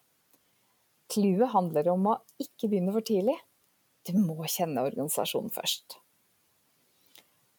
Clouet 1.10 1.54
handler 1.54 1.88
om 1.94 2.12
å 2.12 2.20
ikke 2.42 2.68
begynne 2.68 2.94
for 2.94 3.06
tidlig. 3.06 3.38
Du 4.06 4.14
må 4.20 4.44
kjenne 4.44 4.84
organisasjonen 4.86 5.54
først. 5.56 5.98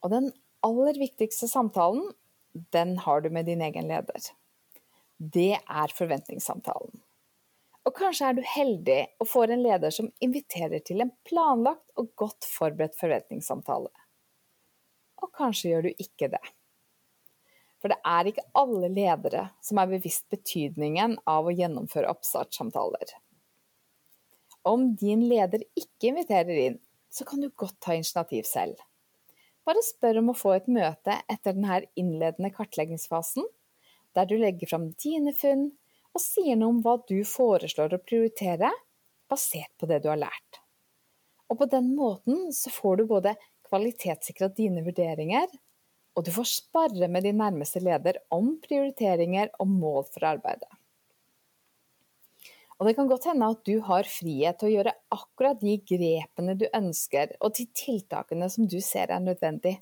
Og 0.04 0.12
den 0.12 0.30
aller 0.67 0.99
viktigste 0.99 1.49
samtalen, 1.49 2.12
den 2.75 2.99
har 2.99 3.21
du 3.21 3.31
med 3.31 3.47
din 3.47 3.62
egen 3.62 3.88
leder. 3.88 4.31
Det 5.19 5.59
er 5.61 5.95
forventningssamtalen. 5.95 7.00
Og 7.88 7.97
kanskje 7.97 8.29
er 8.29 8.37
du 8.37 8.43
heldig 8.45 9.00
og 9.23 9.29
får 9.31 9.55
en 9.55 9.62
leder 9.64 9.93
som 9.95 10.11
inviterer 10.21 10.83
til 10.85 11.00
en 11.05 11.12
planlagt 11.29 11.87
og 12.00 12.11
godt 12.21 12.47
forberedt 12.49 12.99
forventningssamtale. 13.00 13.90
Og 15.21 15.33
kanskje 15.37 15.73
gjør 15.73 15.88
du 15.88 16.02
ikke 16.05 16.31
det. 16.33 16.43
For 17.81 17.93
det 17.93 17.97
er 18.05 18.29
ikke 18.29 18.45
alle 18.61 18.90
ledere 18.93 19.47
som 19.64 19.81
er 19.81 19.88
bevisst 19.95 20.26
betydningen 20.33 21.17
av 21.29 21.49
å 21.49 21.55
gjennomføre 21.57 22.12
oppstartssamtaler. 22.12 23.14
Om 24.69 24.90
din 25.00 25.25
leder 25.31 25.64
ikke 25.73 26.11
inviterer 26.11 26.64
inn, 26.67 26.79
så 27.11 27.25
kan 27.25 27.40
du 27.40 27.49
godt 27.49 27.79
ta 27.81 27.97
initiativ 27.97 28.45
selv. 28.49 28.76
Bare 29.69 29.83
spør 29.85 30.21
om 30.23 30.33
å 30.33 30.37
få 30.37 30.55
et 30.57 30.69
møte 30.73 31.19
etter 31.31 31.55
denne 31.55 31.83
innledende 32.00 32.50
kartleggingsfasen, 32.55 33.45
der 34.17 34.26
du 34.26 34.37
legger 34.40 34.71
fram 34.71 34.88
dine 35.02 35.35
funn 35.37 35.69
og 36.17 36.23
sier 36.25 36.59
noe 36.59 36.75
om 36.75 36.81
hva 36.85 36.97
du 37.07 37.21
foreslår 37.29 37.95
å 37.95 38.02
prioritere, 38.02 38.73
basert 39.31 39.71
på 39.79 39.87
det 39.87 40.00
du 40.02 40.09
har 40.11 40.19
lært. 40.19 40.61
Og 41.50 41.61
på 41.61 41.69
den 41.71 41.93
måten 41.95 42.50
så 42.55 42.73
får 42.73 42.99
du 42.99 43.05
både 43.11 43.37
kvalitetssikra 43.69 44.50
dine 44.57 44.83
vurderinger, 44.87 45.47
og 46.19 46.26
du 46.26 46.33
får 46.35 46.49
sparre 46.50 47.07
med 47.09 47.26
din 47.26 47.38
nærmeste 47.38 47.83
leder 47.83 48.19
om 48.35 48.57
prioriteringer 48.64 49.52
og 49.62 49.71
mål 49.71 50.09
for 50.11 50.26
arbeidet. 50.33 50.71
Og 52.80 52.88
det 52.88 52.94
kan 52.96 53.10
godt 53.10 53.26
hende 53.28 53.50
at 53.52 53.60
du 53.68 53.75
har 53.84 54.08
frihet 54.08 54.56
til 54.56 54.70
å 54.70 54.72
gjøre 54.72 54.96
akkurat 55.12 55.60
de 55.60 55.75
grepene 55.84 56.54
du 56.56 56.64
ønsker, 56.72 57.34
og 57.44 57.52
de 57.58 57.66
tiltakene 57.76 58.49
som 58.49 58.64
du 58.72 58.78
ser 58.80 59.12
er 59.12 59.20
nødvendig. 59.20 59.76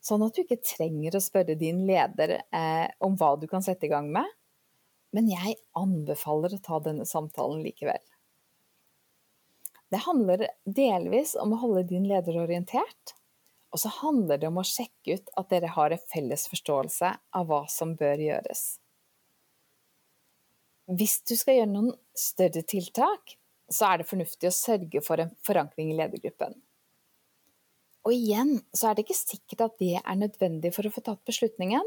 Sånn 0.00 0.24
at 0.24 0.32
du 0.32 0.46
ikke 0.46 0.62
trenger 0.64 1.18
å 1.18 1.20
spørre 1.20 1.58
din 1.60 1.82
leder 1.88 2.38
eh, 2.40 2.86
om 3.04 3.18
hva 3.20 3.34
du 3.36 3.44
kan 3.50 3.64
sette 3.64 3.84
i 3.84 3.92
gang 3.92 4.08
med. 4.14 4.24
Men 5.12 5.28
jeg 5.28 5.58
anbefaler 5.76 6.56
å 6.56 6.62
ta 6.64 6.80
denne 6.84 7.04
samtalen 7.08 7.60
likevel. 7.66 8.00
Det 9.92 10.00
handler 10.04 10.48
delvis 10.64 11.34
om 11.40 11.52
å 11.52 11.60
holde 11.62 11.86
din 11.92 12.08
leder 12.08 12.36
orientert, 12.40 13.14
og 13.72 13.80
så 13.80 13.92
handler 14.00 14.40
det 14.40 14.48
om 14.48 14.60
å 14.60 14.64
sjekke 14.64 15.20
ut 15.20 15.32
at 15.36 15.52
dere 15.52 15.72
har 15.76 15.92
en 15.92 16.04
felles 16.12 16.48
forståelse 16.48 17.12
av 17.36 17.48
hva 17.48 17.66
som 17.72 17.92
bør 17.96 18.20
gjøres. 18.24 18.68
Hvis 20.88 21.18
du 21.28 21.34
skal 21.36 21.58
gjøre 21.58 21.72
noen 21.72 21.90
større 22.18 22.62
tiltak, 22.66 23.36
så 23.68 23.90
er 23.90 24.00
det 24.00 24.08
fornuftig 24.08 24.48
å 24.48 24.54
sørge 24.54 25.02
for 25.04 25.20
en 25.22 25.34
forankring 25.46 25.92
i 25.92 25.98
ledergruppen. 25.98 26.56
Og 28.08 28.14
igjen 28.14 28.54
så 28.72 28.88
er 28.88 28.96
det 28.96 29.04
ikke 29.04 29.18
sikkert 29.18 29.64
at 29.66 29.80
det 29.82 29.96
er 29.98 30.20
nødvendig 30.20 30.72
for 30.76 30.88
å 30.88 30.92
få 30.92 31.02
tatt 31.04 31.20
beslutningen, 31.28 31.84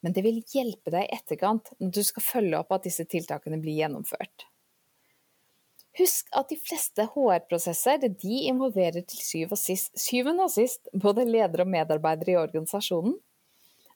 men 0.00 0.14
det 0.16 0.22
vil 0.24 0.40
hjelpe 0.52 0.92
deg 0.94 1.06
i 1.08 1.16
etterkant 1.18 1.72
når 1.80 1.92
du 1.96 2.04
skal 2.06 2.24
følge 2.24 2.60
opp 2.60 2.70
at 2.76 2.86
disse 2.86 3.04
tiltakene 3.10 3.58
blir 3.60 3.82
gjennomført. 3.82 4.46
Husk 5.98 6.30
at 6.38 6.52
de 6.52 6.56
fleste 6.60 7.04
HR-prosesser 7.12 8.06
involverer 8.06 9.02
til 9.02 9.50
syvende 9.98 10.46
og 10.46 10.52
sist 10.54 10.86
både 10.94 11.26
ledere 11.26 11.66
og 11.66 11.72
medarbeidere 11.72 12.36
i 12.36 12.40
organisasjonen, 12.40 13.18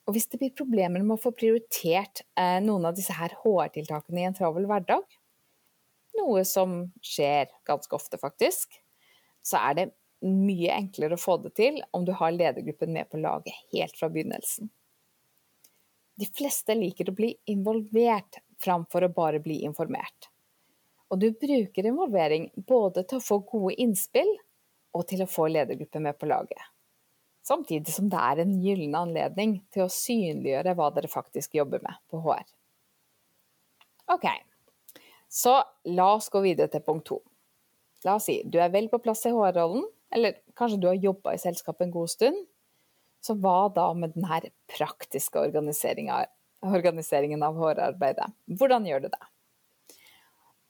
og 0.04 0.12
hvis 0.12 0.26
det 0.28 0.40
blir 0.42 0.52
problemer 0.52 1.00
med 1.00 1.16
å 1.16 1.22
få 1.22 1.32
prioritert 1.32 2.24
eh, 2.36 2.58
noen 2.60 2.90
av 2.90 2.96
disse 2.96 3.14
HR-tiltakene 3.14 4.20
i 4.20 4.26
en 4.28 4.36
travel 4.36 4.66
hverdag, 4.68 5.06
noe 6.18 6.44
som 6.48 6.78
skjer 7.02 7.50
ganske 7.68 7.96
ofte 7.96 8.18
faktisk, 8.20 8.78
så 9.44 9.60
er 9.60 9.78
det 9.78 9.86
mye 10.24 10.72
enklere 10.72 11.18
å 11.18 11.20
få 11.20 11.36
det 11.42 11.52
til 11.58 11.80
om 11.92 12.06
du 12.06 12.14
har 12.16 12.32
ledergruppen 12.32 12.92
med 12.94 13.10
på 13.10 13.20
laget 13.20 13.56
helt 13.74 13.96
fra 13.98 14.08
begynnelsen. 14.12 14.70
De 16.14 16.28
fleste 16.30 16.76
liker 16.78 17.10
å 17.10 17.16
bli 17.16 17.32
involvert 17.50 18.40
framfor 18.62 19.04
å 19.04 19.12
bare 19.12 19.42
bli 19.42 19.62
informert. 19.66 20.30
Og 21.12 21.20
du 21.20 21.28
bruker 21.36 21.86
involvering 21.90 22.48
både 22.56 23.04
til 23.04 23.20
å 23.20 23.26
få 23.26 23.42
gode 23.50 23.74
innspill 23.82 24.30
og 24.94 25.08
til 25.10 25.24
å 25.24 25.30
få 25.30 25.50
ledergruppen 25.50 26.06
med 26.06 26.16
på 26.18 26.30
laget 26.30 26.70
samtidig 27.48 27.92
som 27.92 28.08
det 28.08 28.20
er 28.20 28.42
en 28.42 28.56
gyllen 28.62 28.96
anledning 28.96 29.58
til 29.74 29.84
å 29.84 29.92
synliggjøre 29.92 30.74
hva 30.78 30.90
dere 30.96 31.10
faktisk 31.12 31.56
jobber 31.58 31.82
med 31.84 32.00
på 32.10 32.20
HR. 32.24 32.44
Ok, 34.14 34.26
så 35.34 35.56
la 35.90 36.12
oss 36.14 36.30
gå 36.30 36.44
videre 36.44 36.70
til 36.70 36.84
punkt 36.86 37.08
to. 37.10 37.18
La 38.06 38.20
oss 38.20 38.28
si 38.28 38.38
du 38.46 38.60
er 38.62 38.70
vel 38.70 38.86
på 38.92 39.00
plass 39.02 39.24
i 39.26 39.32
HR-rollen, 39.34 39.82
eller 40.14 40.36
kanskje 40.54 40.78
du 40.78 40.86
har 40.86 41.00
jobba 41.00 41.34
i 41.34 41.40
selskapet 41.42 41.88
en 41.88 41.94
god 41.94 42.12
stund. 42.12 42.38
Så 43.24 43.34
hva 43.40 43.66
da 43.74 43.88
med 43.96 44.12
denne 44.14 44.52
praktiske 44.70 45.40
organiseringen 45.40 47.42
av 47.42 47.58
HR-arbeidet? 47.58 48.28
Hvordan 48.60 48.86
gjør 48.86 49.06
du 49.06 49.08
det? 49.14 49.22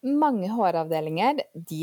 Mange 0.05 0.49
HR-avdelinger 0.53 1.43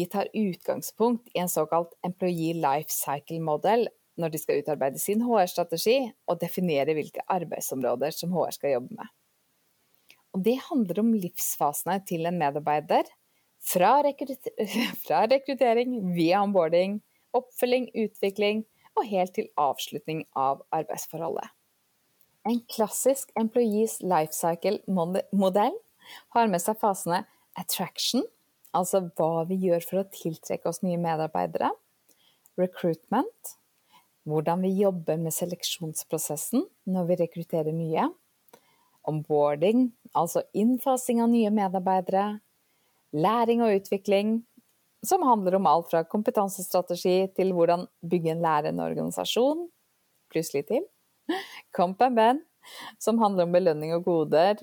tar 0.10 0.32
utgangspunkt 0.34 1.30
i 1.36 1.42
en 1.44 1.52
såkalt 1.52 1.94
Employee 2.06 2.58
Life 2.58 2.94
Cycle 2.94 3.42
Model, 3.44 3.90
når 4.18 4.34
de 4.34 4.42
skal 4.42 4.62
utarbeide 4.62 5.02
sin 5.02 5.22
HR-strategi 5.26 6.00
og 6.30 6.42
definere 6.42 6.96
hvilke 6.98 7.26
arbeidsområder 7.30 8.14
som 8.16 8.34
HR 8.34 8.58
skal 8.58 8.78
jobbe 8.78 8.98
med. 8.98 9.14
Og 10.32 10.44
det 10.46 10.58
handler 10.70 11.02
om 11.04 11.14
livsfasene 11.14 11.98
til 12.08 12.28
en 12.30 12.40
medarbeider, 12.40 13.08
fra, 13.62 14.00
fra 15.04 15.26
rekruttering 15.30 15.98
via 16.16 16.42
onboarding, 16.42 17.00
oppfølging, 17.38 17.92
utvikling 17.94 18.64
og 18.98 19.08
helt 19.08 19.36
til 19.38 19.50
avslutning 19.60 20.26
av 20.38 20.64
arbeidsforholdet. 20.74 21.52
En 22.48 22.58
klassisk 22.74 23.30
Employees 23.38 24.00
Life 24.02 24.34
Cycle-modell 24.34 25.76
har 26.34 26.50
med 26.50 26.64
seg 26.64 26.80
fasene 26.82 27.22
attraction, 27.60 28.26
altså 28.74 29.04
hva 29.14 29.46
vi 29.50 29.60
gjør 29.68 29.86
for 29.86 30.02
å 30.02 30.10
tiltrekke 30.10 30.72
oss 30.72 30.82
nye 30.82 31.00
medarbeidere, 31.00 31.70
recruitment, 32.60 33.56
hvordan 34.28 34.66
vi 34.66 34.74
jobber 34.82 35.22
med 35.22 35.34
seleksjonsprosessen 35.36 36.66
når 36.90 37.08
vi 37.10 37.20
rekrutterer 37.22 37.74
nye, 37.76 38.10
onboarding, 39.08 39.92
altså 40.18 40.44
innfasing 40.54 41.22
av 41.24 41.32
nye 41.32 41.52
medarbeidere, 41.54 42.40
læring 43.12 43.64
og 43.64 43.76
utvikling, 43.80 44.42
som 45.06 45.24
handler 45.26 45.58
om 45.58 45.68
alt 45.70 45.90
fra 45.92 46.04
kompetansestrategi 46.06 47.32
til 47.36 47.54
hvordan 47.56 47.88
bygge 48.06 48.36
en 48.36 48.44
lærende 48.44 48.86
organisasjon, 48.86 49.66
plutselig 50.32 50.68
til, 50.70 50.86
Comp 51.76 52.02
and 52.02 52.16
Ben, 52.16 52.42
som 53.00 53.20
handler 53.22 53.48
om 53.48 53.56
belønning 53.56 53.94
og 53.96 54.06
goder. 54.06 54.62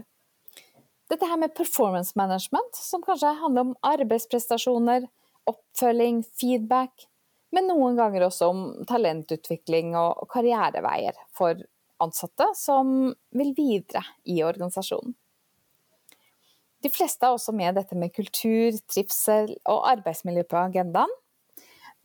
Dette 1.09 1.27
her 1.27 1.41
med 1.41 1.55
performance 1.57 2.13
management, 2.17 2.77
som 2.77 3.03
kanskje 3.03 3.33
handler 3.41 3.71
om 3.71 3.77
arbeidsprestasjoner, 3.83 5.09
oppfølging, 5.49 6.21
feedback, 6.37 7.09
men 7.57 7.71
noen 7.71 7.97
ganger 7.97 8.27
også 8.27 8.51
om 8.53 8.65
talentutvikling 8.89 9.95
og 9.97 10.27
karriereveier 10.33 11.17
for 11.37 11.57
ansatte 12.03 12.51
som 12.55 13.15
vil 13.35 13.55
videre 13.57 14.05
i 14.29 14.43
organisasjonen. 14.45 15.17
De 16.85 16.91
fleste 16.95 17.27
har 17.27 17.35
også 17.35 17.53
med 17.57 17.75
dette 17.79 17.97
med 17.99 18.13
kultur, 18.15 18.77
trivsel 18.91 19.51
og 19.67 19.87
arbeidsmiljø 19.91 20.45
på 20.47 20.61
agendaen. 20.61 21.15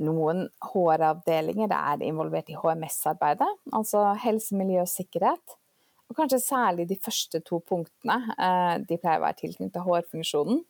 Noen 0.01 0.47
HR-avdelinger 0.65 1.73
er 1.77 2.01
involvert 2.05 2.49
i 2.49 2.57
HMS-arbeidet, 2.57 3.49
altså 3.77 4.07
helse, 4.23 4.55
miljø 4.57 4.81
og 4.81 4.89
sikkerhet. 4.89 5.57
Og 6.09 6.17
kanskje 6.17 6.41
særlig 6.41 6.87
de 6.89 6.97
første 6.99 7.39
to 7.45 7.61
punktene. 7.69 8.17
Eh, 8.33 8.75
de 8.81 8.97
pleier 8.97 9.21
å 9.21 9.25
være 9.27 9.39
tilknyttet 9.43 9.85
HR-funksjonen. 9.85 10.63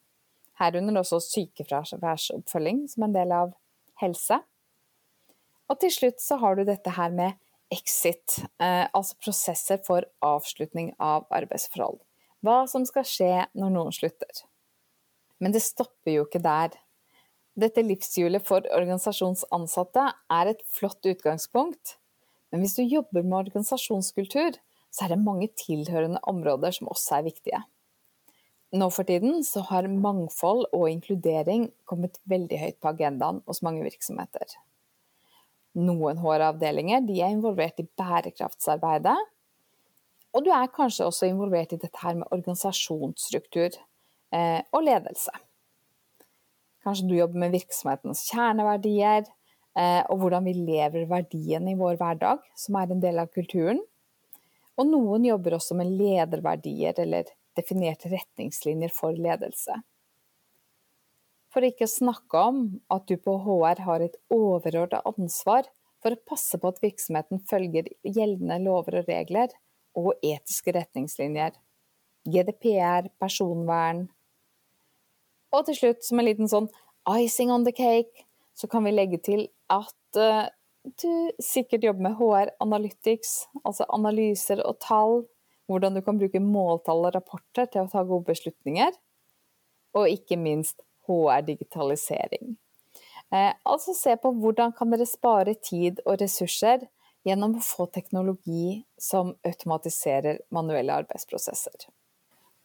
Herunder 0.59 0.99
også 1.01 1.21
sykefraværsoppfølging 1.23 2.83
som 2.91 3.07
en 3.07 3.15
del 3.15 3.33
av 3.33 3.55
helse. 4.03 4.37
Og 5.71 5.79
til 5.81 5.93
slutt 5.95 6.21
så 6.21 6.37
har 6.43 6.59
du 6.59 6.65
dette 6.67 6.93
her 6.93 7.15
med 7.15 7.39
exit, 7.73 8.43
eh, 8.59 8.85
altså 8.93 9.17
prosesser 9.23 9.79
for 9.87 10.05
avslutning 10.21 10.93
av 10.99 11.25
arbeidsforhold. 11.31 12.03
Hva 12.43 12.63
som 12.67 12.83
skal 12.87 13.07
skje 13.07 13.33
når 13.55 13.71
noen 13.71 13.95
slutter. 13.95 14.43
Men 15.39 15.55
det 15.55 15.63
stopper 15.63 16.11
jo 16.11 16.25
ikke 16.27 16.43
der. 16.43 16.75
Dette 17.59 17.83
livshjulet 17.85 18.43
for 18.43 18.65
organisasjonsansatte 18.73 20.07
er 20.33 20.51
et 20.51 20.63
flott 20.73 21.05
utgangspunkt, 21.05 21.97
men 22.51 22.63
hvis 22.63 22.75
du 22.77 22.83
jobber 22.83 23.23
med 23.25 23.47
organisasjonskultur, 23.47 24.57
så 24.93 25.05
er 25.05 25.13
det 25.13 25.23
mange 25.25 25.47
tilhørende 25.57 26.21
områder 26.29 26.75
som 26.75 26.91
også 26.91 27.17
er 27.17 27.27
viktige. 27.29 27.61
Nå 28.73 28.89
for 28.93 29.05
tiden 29.05 29.43
så 29.45 29.61
har 29.69 29.89
mangfold 29.89 30.67
og 30.73 30.87
inkludering 30.89 31.67
kommet 31.89 32.17
veldig 32.29 32.59
høyt 32.61 32.79
på 32.81 32.89
agendaen 32.89 33.41
hos 33.49 33.61
mange 33.65 33.85
virksomheter. 33.85 34.55
Noen 35.77 36.21
HR-avdelinger 36.21 37.05
er 37.05 37.33
involvert 37.33 37.81
i 37.81 37.87
bærekraftsarbeidet. 37.97 39.17
Og 40.33 40.45
du 40.45 40.49
er 40.53 40.71
kanskje 40.73 41.05
også 41.05 41.29
involvert 41.29 41.75
i 41.75 41.79
dette 41.81 41.99
her 42.01 42.17
med 42.17 42.29
organisasjonsstruktur 42.33 43.75
eh, 44.33 44.61
og 44.73 44.85
ledelse. 44.85 45.33
Kanskje 46.83 47.07
du 47.07 47.15
jobber 47.15 47.45
med 47.45 47.53
virksomhetens 47.53 48.25
kjerneverdier, 48.31 49.27
eh, 49.77 50.01
og 50.09 50.23
hvordan 50.23 50.49
vi 50.49 50.55
lever 50.57 51.05
verdiene 51.11 51.73
i 51.73 51.79
vår 51.79 51.99
hverdag, 52.01 52.41
som 52.59 52.79
er 52.81 52.91
en 52.91 53.03
del 53.03 53.21
av 53.21 53.29
kulturen. 53.35 53.79
Og 54.73 54.89
noen 54.89 55.29
jobber 55.29 55.59
også 55.59 55.77
med 55.77 55.93
lederverdier 55.93 56.97
eller 57.03 57.29
definerte 57.55 58.09
retningslinjer 58.09 58.91
for 58.93 59.13
ledelse. 59.13 59.77
For 61.53 61.61
ikke 61.61 61.85
å 61.85 61.93
snakke 61.93 62.41
om 62.49 62.63
at 62.91 63.05
du 63.05 63.13
på 63.21 63.37
HR 63.45 63.83
har 63.85 64.01
et 64.01 64.17
overordnet 64.33 65.05
ansvar 65.05 65.69
for 66.01 66.15
å 66.15 66.23
passe 66.25 66.57
på 66.57 66.71
at 66.73 66.81
virksomheten 66.81 67.43
følger 67.47 67.91
gjeldende 68.01 68.57
lover 68.65 69.03
og 69.03 69.11
regler 69.13 69.53
og 69.97 70.13
etiske 70.23 70.73
retningslinjer. 70.75 71.55
GDPR, 72.23 73.09
personvern. 73.19 74.07
Og 75.53 75.65
til 75.67 75.77
slutt, 75.77 76.03
som 76.05 76.21
en 76.21 76.27
liten 76.27 76.49
sånn 76.49 76.69
icing 77.19 77.51
on 77.51 77.65
the 77.67 77.73
cake, 77.75 78.25
så 78.55 78.69
kan 78.69 78.85
vi 78.85 78.93
legge 78.93 79.19
til 79.25 79.47
at 79.73 80.19
uh, 80.19 80.47
du 80.83 81.31
sikkert 81.43 81.83
jobber 81.83 82.07
med 82.07 82.17
HR 82.19 82.53
Analytics, 82.63 83.35
altså 83.63 83.87
analyser 83.93 84.63
og 84.67 84.79
tall. 84.83 85.23
Hvordan 85.71 85.95
du 85.95 86.01
kan 86.03 86.17
bruke 86.19 86.41
måltall 86.43 87.05
og 87.07 87.13
rapporter 87.15 87.69
til 87.71 87.85
å 87.85 87.91
ta 87.91 88.01
gode 88.03 88.27
beslutninger. 88.27 88.91
Og 89.95 90.11
ikke 90.11 90.35
minst 90.35 90.81
HR-digitalisering. 91.07 92.57
Eh, 93.33 93.53
altså 93.65 93.95
se 93.97 94.15
på 94.19 94.33
hvordan 94.43 94.73
kan 94.75 94.91
dere 94.91 95.07
spare 95.09 95.55
tid 95.55 96.01
og 96.03 96.19
ressurser 96.21 96.83
gjennom 97.23 97.57
å 97.57 97.63
få 97.63 97.87
teknologi 97.91 98.83
som 98.99 99.33
automatiserer 99.47 100.41
manuelle 100.53 100.95
arbeidsprosesser. 101.03 101.87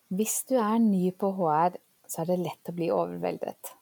Hvis 0.08 0.40
du 0.48 0.56
er 0.58 0.78
ny 0.82 1.10
på 1.12 1.30
HR, 1.36 1.78
så 2.08 2.22
er 2.22 2.30
det 2.30 2.40
lett 2.40 2.70
å 2.70 2.74
bli 2.74 2.88
overveldet. 2.94 3.74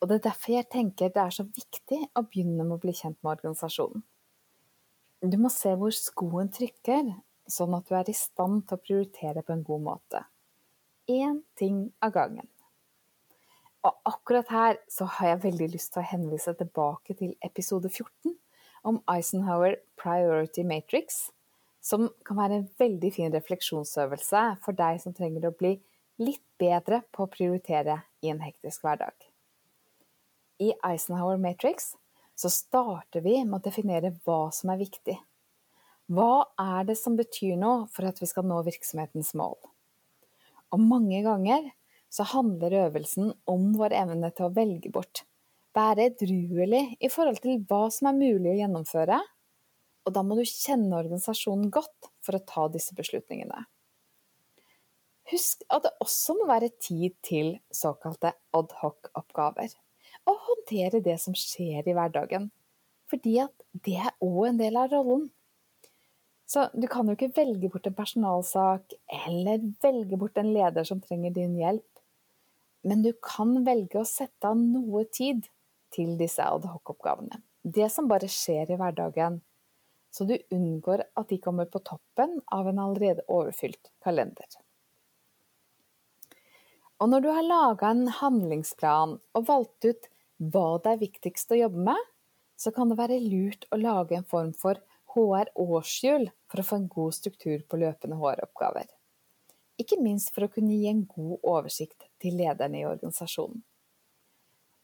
Og 0.00 0.08
det 0.08 0.18
er 0.18 0.26
derfor 0.28 0.54
jeg 0.54 0.68
tenker 0.72 1.12
det 1.12 1.22
er 1.22 1.34
så 1.34 1.44
viktig 1.46 2.00
å 2.16 2.24
begynne 2.24 2.64
med 2.64 2.76
å 2.76 2.82
bli 2.82 2.94
kjent 2.96 3.18
med 3.20 3.36
organisasjonen. 3.36 4.04
Du 5.26 5.36
må 5.40 5.48
se 5.52 5.72
hvor 5.78 5.94
skoen 5.96 6.50
trykker, 6.52 7.08
sånn 7.48 7.76
at 7.76 7.86
du 7.88 7.94
er 7.96 8.08
i 8.10 8.16
stand 8.16 8.66
til 8.66 8.76
å 8.76 8.82
prioritere 8.82 9.44
på 9.46 9.54
en 9.54 9.64
god 9.64 9.84
måte. 9.86 10.20
Én 11.08 11.40
ting 11.56 11.86
av 12.04 12.12
gangen. 12.16 12.48
Og 13.86 13.94
akkurat 14.10 14.48
her 14.50 14.80
så 14.90 15.06
har 15.16 15.32
jeg 15.32 15.44
veldig 15.44 15.68
lyst 15.76 15.92
til 15.94 16.02
å 16.02 16.10
henvise 16.10 16.56
tilbake 16.58 17.14
til 17.18 17.36
episode 17.46 17.88
14 17.88 18.34
om 18.86 19.00
Eisenhower 19.10 19.76
Priority 19.98 20.62
Matrix, 20.64 21.30
som 21.82 22.08
kan 22.26 22.38
være 22.38 22.60
en 22.60 22.68
veldig 22.78 23.12
fin 23.14 23.34
refleksjonsøvelse 23.34 24.42
for 24.62 24.78
deg 24.78 25.00
som 25.02 25.14
trenger 25.14 25.48
å 25.48 25.54
bli 25.54 25.76
litt 26.22 26.42
bedre 26.60 27.02
på 27.12 27.26
å 27.26 27.30
prioritere 27.30 28.00
i 28.24 28.30
en 28.32 28.42
hektisk 28.42 28.86
hverdag. 28.86 29.14
I 30.62 30.72
Eisenhower 30.86 31.38
Matrix 31.40 31.94
så 32.36 32.50
starter 32.52 33.24
vi 33.24 33.38
med 33.44 33.58
å 33.58 33.64
definere 33.64 34.14
hva 34.24 34.46
som 34.54 34.72
er 34.72 34.80
viktig. 34.80 35.16
Hva 36.12 36.46
er 36.60 36.86
det 36.88 36.96
som 37.00 37.16
betyr 37.18 37.56
noe 37.60 37.86
for 37.92 38.08
at 38.08 38.20
vi 38.22 38.28
skal 38.30 38.46
nå 38.46 38.62
virksomhetens 38.66 39.34
mål? 39.36 39.56
Og 40.74 40.82
mange 40.82 41.22
ganger 41.26 41.72
så 42.12 42.26
handler 42.30 42.86
øvelsen 42.86 43.32
om 43.50 43.72
vår 43.76 43.96
evne 43.98 44.30
til 44.34 44.46
å 44.46 44.54
velge 44.54 44.92
bort. 44.94 45.24
Være 45.76 46.08
edruelig 46.10 46.84
i 47.04 47.10
forhold 47.12 47.42
til 47.44 47.60
hva 47.68 47.86
som 47.92 48.08
er 48.10 48.18
mulig 48.18 48.54
å 48.54 48.58
gjennomføre. 48.62 49.20
Og 50.06 50.14
da 50.14 50.22
må 50.22 50.38
du 50.38 50.44
kjenne 50.46 50.96
organisasjonen 50.96 51.70
godt 51.74 52.10
for 52.24 52.38
å 52.38 52.44
ta 52.46 52.68
disse 52.72 52.94
beslutningene. 52.96 53.66
Husk 55.32 55.64
at 55.74 55.82
det 55.82 55.96
også 56.02 56.36
må 56.38 56.46
være 56.46 56.70
tid 56.78 57.16
til 57.26 57.56
såkalte 57.74 58.30
adhoc-oppgaver. 58.54 59.74
Og 60.30 60.44
håndtere 60.48 61.02
det 61.02 61.18
som 61.22 61.34
skjer 61.36 61.86
i 61.86 61.94
hverdagen. 61.96 62.52
Fordi 63.10 63.34
at 63.42 63.66
det 63.86 63.98
er 64.02 64.14
òg 64.22 64.52
en 64.52 64.60
del 64.60 64.78
av 64.78 64.94
rollen. 64.94 65.26
Så 66.46 66.68
du 66.78 66.86
kan 66.90 67.08
jo 67.08 67.16
ikke 67.16 67.34
velge 67.34 67.68
bort 67.72 67.88
en 67.90 67.98
personalsak, 67.98 68.94
eller 69.26 69.66
velge 69.82 70.18
bort 70.18 70.38
en 70.38 70.52
leder 70.54 70.86
som 70.86 71.02
trenger 71.02 71.34
din 71.34 71.58
hjelp. 71.58 71.86
Men 72.86 73.02
du 73.02 73.10
kan 73.18 73.64
velge 73.66 73.98
å 73.98 74.06
sette 74.06 74.46
av 74.46 74.58
noe 74.58 75.02
tid 75.10 75.48
til 75.94 76.16
disse 76.20 76.42
adhoc-oppgavene. 76.42 77.40
Det 77.62 77.88
som 77.92 78.08
bare 78.10 78.28
skjer 78.30 78.70
i 78.70 78.78
hverdagen. 78.78 79.40
Så 80.14 80.24
du 80.24 80.36
unngår 80.54 81.02
at 81.18 81.28
de 81.28 81.38
kommer 81.42 81.68
på 81.68 81.82
toppen 81.84 82.38
av 82.54 82.68
en 82.70 82.80
allerede 82.80 83.26
overfylt 83.28 83.90
kalender. 84.04 84.46
Og 86.96 87.10
når 87.12 87.24
du 87.24 87.30
har 87.36 87.44
laga 87.44 87.90
en 87.92 88.06
handlingsplan 88.08 89.18
og 89.36 89.48
valgt 89.50 89.84
ut 89.84 90.10
hva 90.40 90.68
det 90.84 90.94
er 90.94 91.02
viktigst 91.02 91.52
å 91.52 91.60
jobbe 91.60 91.88
med, 91.90 92.04
så 92.56 92.72
kan 92.72 92.88
det 92.88 92.96
være 92.96 93.20
lurt 93.20 93.66
å 93.68 93.80
lage 93.80 94.16
en 94.16 94.28
form 94.28 94.54
for 94.56 94.80
HR-årshjul 95.12 96.30
for 96.48 96.62
å 96.62 96.68
få 96.70 96.80
en 96.80 96.92
god 96.92 97.18
struktur 97.18 97.66
på 97.68 97.82
løpende 97.82 98.16
HR-oppgaver 98.16 98.88
ikke 99.80 99.98
minst 100.00 100.32
for 100.34 100.46
å 100.46 100.52
kunne 100.52 100.76
gi 100.76 100.88
en 100.90 101.04
god 101.08 101.40
oversikt 101.44 102.08
til 102.22 102.38
lederne 102.40 102.80
i 102.80 102.88
organisasjonen. 102.88 103.62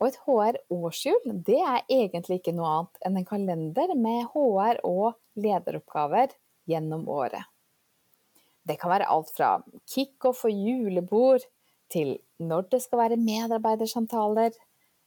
Og 0.03 0.09
et 0.09 0.19
HR-årshjul 0.27 1.37
det 1.47 1.61
er 1.63 1.85
egentlig 1.87 2.41
ikke 2.41 2.55
noe 2.57 2.71
annet 2.75 3.05
enn 3.07 3.19
en 3.21 3.29
kalender 3.29 3.93
med 3.95 4.25
HR- 4.33 4.83
og 4.89 5.15
lederoppgaver 5.39 6.35
gjennom 6.67 7.07
året. 7.07 7.47
Det 8.67 8.81
kan 8.81 8.91
være 8.91 9.07
alt 9.11 9.31
fra 9.31 9.53
kickoff 9.87 10.43
og 10.49 10.59
julebord 10.59 11.47
til 11.93 12.17
når 12.43 12.67
det 12.75 12.83
skal 12.83 13.05
være 13.05 13.21
medarbeidersamtaler, 13.21 14.53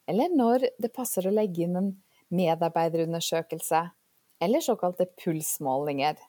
eller 0.07 0.31
når 0.31 0.67
det 0.79 0.93
passer 0.95 1.27
å 1.27 1.33
legge 1.33 1.65
inn 1.65 1.75
en 1.79 1.93
medarbeiderundersøkelse, 2.35 3.81
eller 4.43 4.63
såkalte 4.63 5.07
pulsmålinger, 5.19 6.19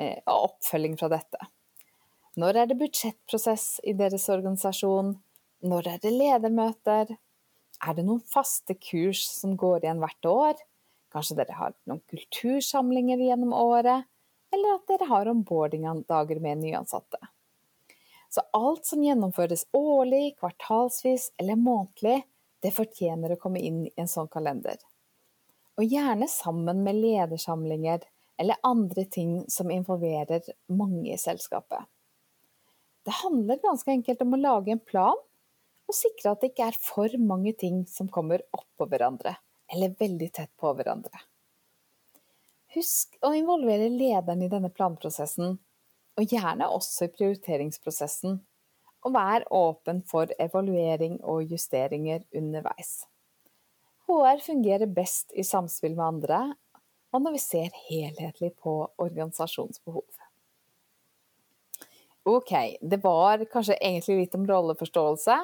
eh, 0.00 0.20
og 0.24 0.50
oppfølging 0.50 0.96
fra 1.00 1.10
dette. 1.12 1.48
Når 2.40 2.56
er 2.56 2.70
det 2.70 2.78
budsjettprosess 2.80 3.80
i 3.84 3.92
deres 3.98 4.28
organisasjon? 4.32 5.18
Når 5.66 5.88
er 5.88 5.98
det 6.00 6.12
ledermøter? 6.14 7.16
Er 7.80 7.96
det 7.96 8.04
noen 8.04 8.20
faste 8.28 8.76
kurs 8.76 9.22
som 9.28 9.56
går 9.56 9.84
igjen 9.84 10.02
hvert 10.02 10.28
år? 10.28 10.58
Kanskje 11.10 11.38
dere 11.40 11.56
har 11.56 11.74
noen 11.88 12.02
kultursamlinger 12.12 13.22
gjennom 13.24 13.54
året? 13.56 14.06
Eller 14.52 14.76
at 14.76 14.88
dere 14.90 15.08
har 15.08 15.30
onboarding-dager 15.30 16.40
med 16.42 16.60
nyansatte? 16.60 17.20
Så 18.30 18.44
alt 18.54 18.86
som 18.86 19.02
gjennomføres 19.02 19.64
årlig, 19.74 20.36
kvartalsvis 20.38 21.32
eller 21.40 21.58
månedlig, 21.58 22.20
det 22.62 22.74
fortjener 22.76 23.34
å 23.34 23.40
komme 23.40 23.62
inn 23.64 23.86
i 23.88 23.92
en 23.98 24.10
sånn 24.10 24.28
kalender. 24.30 24.76
Og 25.80 25.88
gjerne 25.88 26.28
sammen 26.30 26.84
med 26.84 27.00
ledersamlinger 27.00 28.04
eller 28.40 28.60
andre 28.66 29.06
ting 29.08 29.40
som 29.48 29.72
involverer 29.72 30.44
mange 30.68 31.14
i 31.14 31.18
selskapet. 31.18 31.88
Det 33.08 33.16
handler 33.22 33.62
ganske 33.64 33.90
enkelt 33.90 34.22
om 34.22 34.36
å 34.36 34.42
lage 34.44 34.76
en 34.76 34.84
plan 34.84 35.18
og 35.90 35.96
sikre 35.96 36.34
at 36.34 36.42
det 36.42 36.52
ikke 36.52 36.68
er 36.70 36.78
for 36.78 37.14
mange 37.18 37.52
ting 37.58 37.82
som 37.90 38.08
kommer 38.12 38.44
oppå 38.54 38.86
hverandre, 38.90 39.34
eller 39.74 39.96
veldig 39.98 40.28
tett 40.36 40.52
på 40.60 40.70
hverandre. 40.78 41.24
Husk 42.76 43.16
å 43.26 43.32
involvere 43.34 43.88
lederen 43.90 44.44
i 44.46 44.50
denne 44.52 44.70
planprosessen, 44.70 45.56
og 46.14 46.34
gjerne 46.34 46.68
også 46.70 47.08
i 47.08 47.12
prioriteringsprosessen, 47.16 48.38
og 49.00 49.14
vær 49.16 49.46
åpen 49.56 50.04
for 50.06 50.30
evaluering 50.38 51.18
og 51.26 51.50
justeringer 51.50 52.22
underveis. 52.36 53.00
HR 54.06 54.42
fungerer 54.44 54.90
best 54.90 55.32
i 55.34 55.42
samspill 55.46 55.96
med 55.96 56.06
andre, 56.06 56.40
og 57.10 57.24
når 57.24 57.34
vi 57.34 57.42
ser 57.42 57.78
helhetlig 57.88 58.52
på 58.62 58.74
organisasjonsbehov. 59.02 60.06
Ok, 62.30 62.52
det 62.82 63.00
var 63.02 63.42
kanskje 63.50 63.78
egentlig 63.80 64.20
litt 64.20 64.36
om 64.36 64.44
rolleforståelse, 64.46 65.38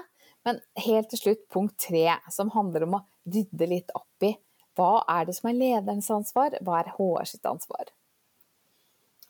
men 0.46 0.60
helt 0.78 1.10
til 1.10 1.22
slutt 1.22 1.44
punkt 1.52 1.76
tre, 1.88 2.06
som 2.30 2.52
handler 2.54 2.86
om 2.86 2.98
å 3.00 3.04
rydde 3.26 3.66
litt 3.70 3.92
opp 3.98 4.26
i 4.26 4.36
hva 4.76 5.00
er 5.08 5.26
det 5.26 5.34
som 5.38 5.48
er 5.50 5.56
lederens 5.56 6.08
ansvar, 6.12 6.54
hva 6.62 6.82
er 6.82 6.92
HR 6.98 7.28
sitt 7.28 7.46
ansvar. 7.48 7.90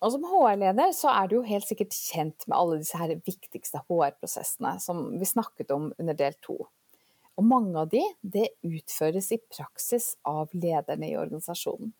Og 0.04 0.12
som 0.12 0.26
HR-leder 0.28 0.90
så 0.92 1.08
er 1.14 1.28
du 1.28 1.38
jo 1.38 1.44
helt 1.46 1.64
sikkert 1.64 1.94
kjent 1.96 2.44
med 2.44 2.56
alle 2.58 2.80
disse 2.82 2.98
her 3.00 3.14
viktigste 3.14 3.80
HR-prosessene 3.86 4.74
som 4.82 5.06
vi 5.16 5.28
snakket 5.28 5.72
om 5.72 5.88
under 5.96 6.18
del 6.18 6.36
to. 6.44 6.58
Og 7.36 7.44
mange 7.44 7.78
av 7.80 7.88
de, 7.92 8.02
det 8.20 8.50
utføres 8.64 9.30
i 9.32 9.40
praksis 9.40 10.14
av 10.28 10.52
lederne 10.56 11.08
i 11.08 11.16
organisasjonen. 11.16 11.94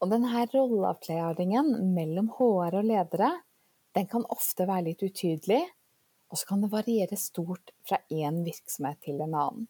Og 0.00 0.12
denne 0.12 0.46
rolleavklaringen 0.52 1.74
mellom 1.94 2.30
HR 2.38 2.78
og 2.80 2.86
ledere, 2.86 3.34
den 3.96 4.06
kan 4.08 4.24
ofte 4.32 4.64
være 4.68 4.92
litt 4.92 5.02
utydelig, 5.04 5.60
og 6.30 6.38
så 6.38 6.46
kan 6.46 6.62
det 6.62 6.70
variere 6.72 7.18
stort 7.18 7.72
fra 7.86 7.98
én 8.10 8.44
virksomhet 8.46 9.00
til 9.02 9.18
en 9.20 9.34
annen. 9.34 9.68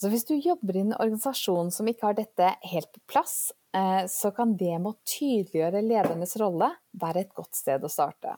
Så 0.00 0.10
hvis 0.12 0.26
du 0.28 0.34
jobber 0.36 0.76
i 0.76 0.82
en 0.82 0.96
organisasjon 0.98 1.70
som 1.72 1.88
ikke 1.88 2.10
har 2.10 2.16
dette 2.18 2.48
helt 2.68 2.90
på 2.92 3.00
plass, 3.14 3.52
eh, 3.72 4.04
så 4.10 4.34
kan 4.36 4.56
det 4.60 4.74
med 4.76 4.90
å 4.90 4.98
tydeliggjøre 5.08 5.84
ledernes 5.86 6.36
rolle 6.42 6.68
være 7.00 7.24
et 7.24 7.32
godt 7.36 7.56
sted 7.56 7.86
å 7.86 7.92
starte. 7.92 8.34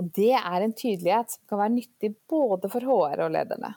Og 0.00 0.08
det 0.16 0.32
er 0.38 0.64
en 0.64 0.72
tydelighet 0.72 1.34
som 1.34 1.44
kan 1.50 1.60
være 1.60 1.74
nyttig 1.74 2.14
både 2.30 2.70
for 2.72 2.86
HR 2.88 3.26
og 3.26 3.34
lederne. 3.34 3.74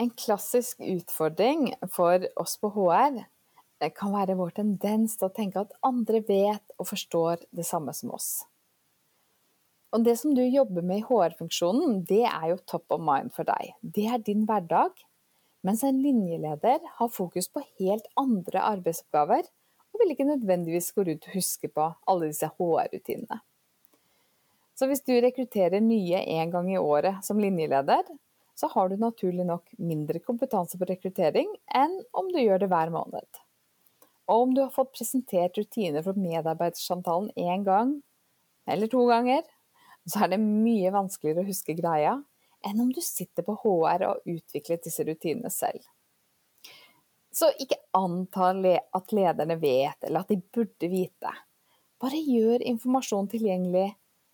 En 0.00 0.10
klassisk 0.10 0.80
utfordring 0.80 1.68
for 1.92 2.24
oss 2.40 2.56
på 2.62 2.72
HR 2.72 3.20
eh, 3.20 3.92
kan 3.92 4.14
være 4.14 4.38
vår 4.40 4.56
tendens 4.62 5.18
til 5.18 5.28
å 5.28 5.34
tenke 5.36 5.66
at 5.66 5.76
andre 5.84 6.22
vet 6.24 6.78
og 6.78 6.88
forstår 6.94 7.44
det 7.52 7.66
samme 7.68 7.92
som 7.92 8.14
oss. 8.16 8.46
Og 9.94 10.02
det 10.02 10.16
som 10.18 10.34
du 10.34 10.42
jobber 10.42 10.82
med 10.82 11.00
i 11.00 11.04
HR-funksjonen, 11.06 12.00
det 12.08 12.24
er 12.26 12.48
jo 12.50 12.62
top 12.66 12.96
of 12.96 13.02
mind 13.02 13.30
for 13.36 13.46
deg. 13.46 13.76
Det 13.80 14.08
er 14.10 14.22
din 14.26 14.42
hverdag. 14.48 14.90
Mens 15.64 15.84
en 15.86 16.00
linjeleder 16.02 16.82
har 16.98 17.12
fokus 17.14 17.46
på 17.48 17.62
helt 17.78 18.08
andre 18.20 18.64
arbeidsoppgaver, 18.74 19.46
og 19.94 20.02
vil 20.02 20.10
ikke 20.16 20.26
nødvendigvis 20.26 20.90
gå 20.96 21.04
rundt 21.06 21.28
og 21.28 21.36
huske 21.38 21.70
på 21.70 21.86
alle 22.10 22.32
disse 22.32 22.50
HR-rutinene. 22.58 23.38
Så 24.74 24.88
hvis 24.90 25.04
du 25.06 25.14
rekrutterer 25.14 25.78
nye 25.78 26.18
én 26.26 26.50
gang 26.50 26.72
i 26.72 26.80
året 26.80 27.22
som 27.22 27.38
linjeleder, 27.38 28.02
så 28.58 28.66
har 28.74 28.90
du 28.90 28.98
naturlig 28.98 29.46
nok 29.46 29.70
mindre 29.78 30.18
kompetanse 30.18 30.78
på 30.78 30.88
rekruttering 30.90 31.54
enn 31.74 32.00
om 32.14 32.34
du 32.34 32.40
gjør 32.42 32.64
det 32.64 32.70
hver 32.74 32.90
måned. 32.94 33.26
Og 34.26 34.48
om 34.48 34.54
du 34.56 34.64
har 34.64 34.74
fått 34.74 34.94
presentert 34.96 35.58
rutiner 35.58 36.02
for 36.02 36.18
medarbeidersamtalen 36.18 37.30
én 37.38 37.62
gang 37.66 38.00
eller 38.66 38.90
to 38.90 39.06
ganger, 39.06 39.46
så 40.08 40.24
er 40.24 40.34
det 40.34 40.40
mye 40.42 40.92
vanskeligere 40.94 41.44
å 41.44 41.48
huske 41.48 41.76
greia 41.78 42.18
enn 42.64 42.80
om 42.80 42.92
du 42.92 43.00
sitter 43.04 43.44
på 43.44 43.56
HR 43.60 44.06
og 44.08 44.28
utvikler 44.28 44.80
disse 44.84 45.04
rutinene 45.04 45.50
selv. 45.52 45.82
Så 47.34 47.50
ikke 47.60 47.80
anta 47.98 48.52
at 48.54 49.12
lederne 49.12 49.56
vet, 49.60 49.98
eller 50.06 50.22
at 50.22 50.30
de 50.30 50.38
burde 50.54 50.88
vite. 50.88 51.32
Bare 52.00 52.20
gjør 52.20 52.62
informasjon 52.62 53.28
tilgjengelig, 53.32 53.88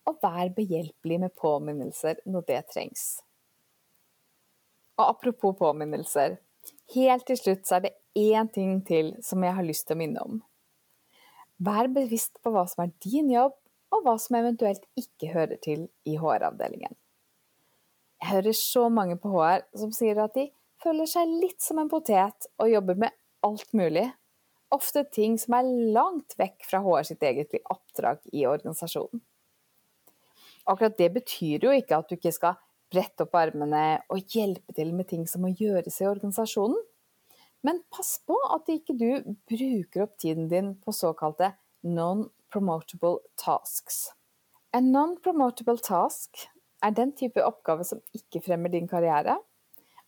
og 0.09 0.19
vær 0.23 0.51
behjelpelig 0.57 1.19
med 1.23 1.35
påminnelser 1.39 2.21
når 2.29 2.47
det 2.49 2.61
trengs. 2.73 3.05
Og 4.99 5.07
apropos 5.07 5.57
påminnelser, 5.59 6.37
helt 6.95 7.27
til 7.29 7.39
slutt 7.41 7.73
er 7.73 7.85
det 7.87 7.95
én 8.19 8.51
ting 8.53 8.81
til 8.87 9.15
som 9.25 9.45
jeg 9.45 9.57
har 9.57 9.67
lyst 9.67 9.87
til 9.89 9.97
å 9.97 10.01
minne 10.03 10.25
om. 10.25 10.41
Vær 11.61 11.89
bevisst 11.93 12.41
på 12.43 12.53
hva 12.53 12.67
som 12.69 12.85
er 12.85 12.95
din 13.05 13.31
jobb, 13.33 13.57
og 13.91 14.05
hva 14.05 14.17
som 14.23 14.39
eventuelt 14.39 14.85
ikke 14.99 15.33
hører 15.35 15.59
til 15.63 15.89
i 16.07 16.17
HR-avdelingen. 16.21 16.95
Jeg 18.21 18.29
hører 18.35 18.57
så 18.57 18.89
mange 18.93 19.17
på 19.21 19.33
HR 19.33 19.65
som 19.81 19.93
sier 19.97 20.21
at 20.23 20.35
de 20.37 20.51
føler 20.81 21.09
seg 21.09 21.29
litt 21.43 21.61
som 21.65 21.81
en 21.81 21.91
potet 21.91 22.49
og 22.61 22.71
jobber 22.71 22.99
med 23.01 23.17
alt 23.47 23.73
mulig, 23.77 24.07
ofte 24.71 25.03
ting 25.13 25.37
som 25.41 25.57
er 25.59 25.69
langt 25.97 26.37
vekk 26.39 26.67
fra 26.69 26.83
HR 26.85 27.09
sitt 27.09 27.25
egentlige 27.27 27.67
oppdrag 27.73 28.21
i 28.33 28.45
organisasjonen. 28.47 29.23
Akkurat 30.69 30.99
det 31.01 31.09
betyr 31.15 31.65
jo 31.67 31.73
ikke 31.75 31.99
at 31.99 32.11
du 32.11 32.19
ikke 32.19 32.35
skal 32.37 32.59
brette 32.91 33.25
opp 33.25 33.35
armene 33.39 34.03
og 34.13 34.35
hjelpe 34.35 34.75
til 34.77 34.93
med 34.95 35.09
ting 35.11 35.25
som 35.31 35.45
må 35.45 35.53
gjøres 35.57 36.01
i 36.03 36.09
organisasjonen, 36.11 36.79
men 37.67 37.83
pass 37.93 38.17
på 38.25 38.37
at 38.55 38.69
ikke 38.73 38.97
du 38.97 39.35
bruker 39.49 40.07
opp 40.07 40.17
tiden 40.21 40.49
din 40.53 40.73
på 40.81 40.95
såkalte 40.97 41.53
non 41.85 42.29
promotable 42.53 43.21
tasks. 43.41 44.11
En 44.77 44.93
non-promotable 44.95 45.81
task 45.83 46.47
er 46.85 46.95
den 46.97 47.13
type 47.17 47.43
oppgave 47.45 47.85
som 47.87 48.03
ikke 48.17 48.43
fremmer 48.45 48.73
din 48.73 48.89
karriere, 48.91 49.37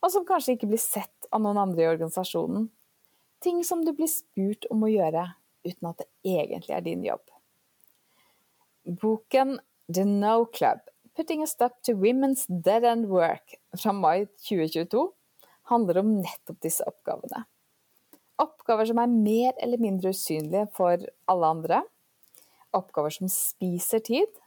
og 0.02 0.10
som 0.10 0.26
kanskje 0.26 0.56
ikke 0.56 0.70
blir 0.70 0.82
sett 0.82 1.28
av 1.30 1.42
noen 1.44 1.60
andre 1.62 1.84
i 1.84 1.90
organisasjonen. 1.90 2.68
Ting 3.42 3.62
som 3.66 3.82
du 3.86 3.92
blir 3.96 4.10
spurt 4.10 4.66
om 4.70 4.84
å 4.86 4.90
gjøre 4.90 5.26
uten 5.66 5.90
at 5.90 6.02
det 6.02 6.08
egentlig 6.26 6.74
er 6.76 6.86
din 6.86 7.04
jobb. 7.06 7.22
Boken 8.86 9.58
The 9.92 10.04
No 10.06 10.44
Club 10.50 10.82
Putting 11.14 11.42
a 11.42 11.46
Stop 11.46 11.82
to 11.82 11.92
Women's 11.92 12.46
Dead 12.48 12.84
End 12.84 13.06
Work 13.06 13.58
fra 13.76 13.92
mai 13.92 14.26
2022 14.48 15.10
handler 15.68 15.98
om 16.00 16.14
nettopp 16.22 16.60
disse 16.64 16.86
oppgavene. 16.88 17.44
Oppgaver 18.40 18.88
som 18.88 19.00
er 19.02 19.12
mer 19.12 19.52
eller 19.60 19.82
mindre 19.82 20.14
usynlige 20.16 20.64
for 20.76 21.04
alle 21.30 21.50
andre, 21.54 21.82
oppgaver 22.76 23.14
som 23.14 23.30
spiser 23.30 24.02
tid, 24.04 24.40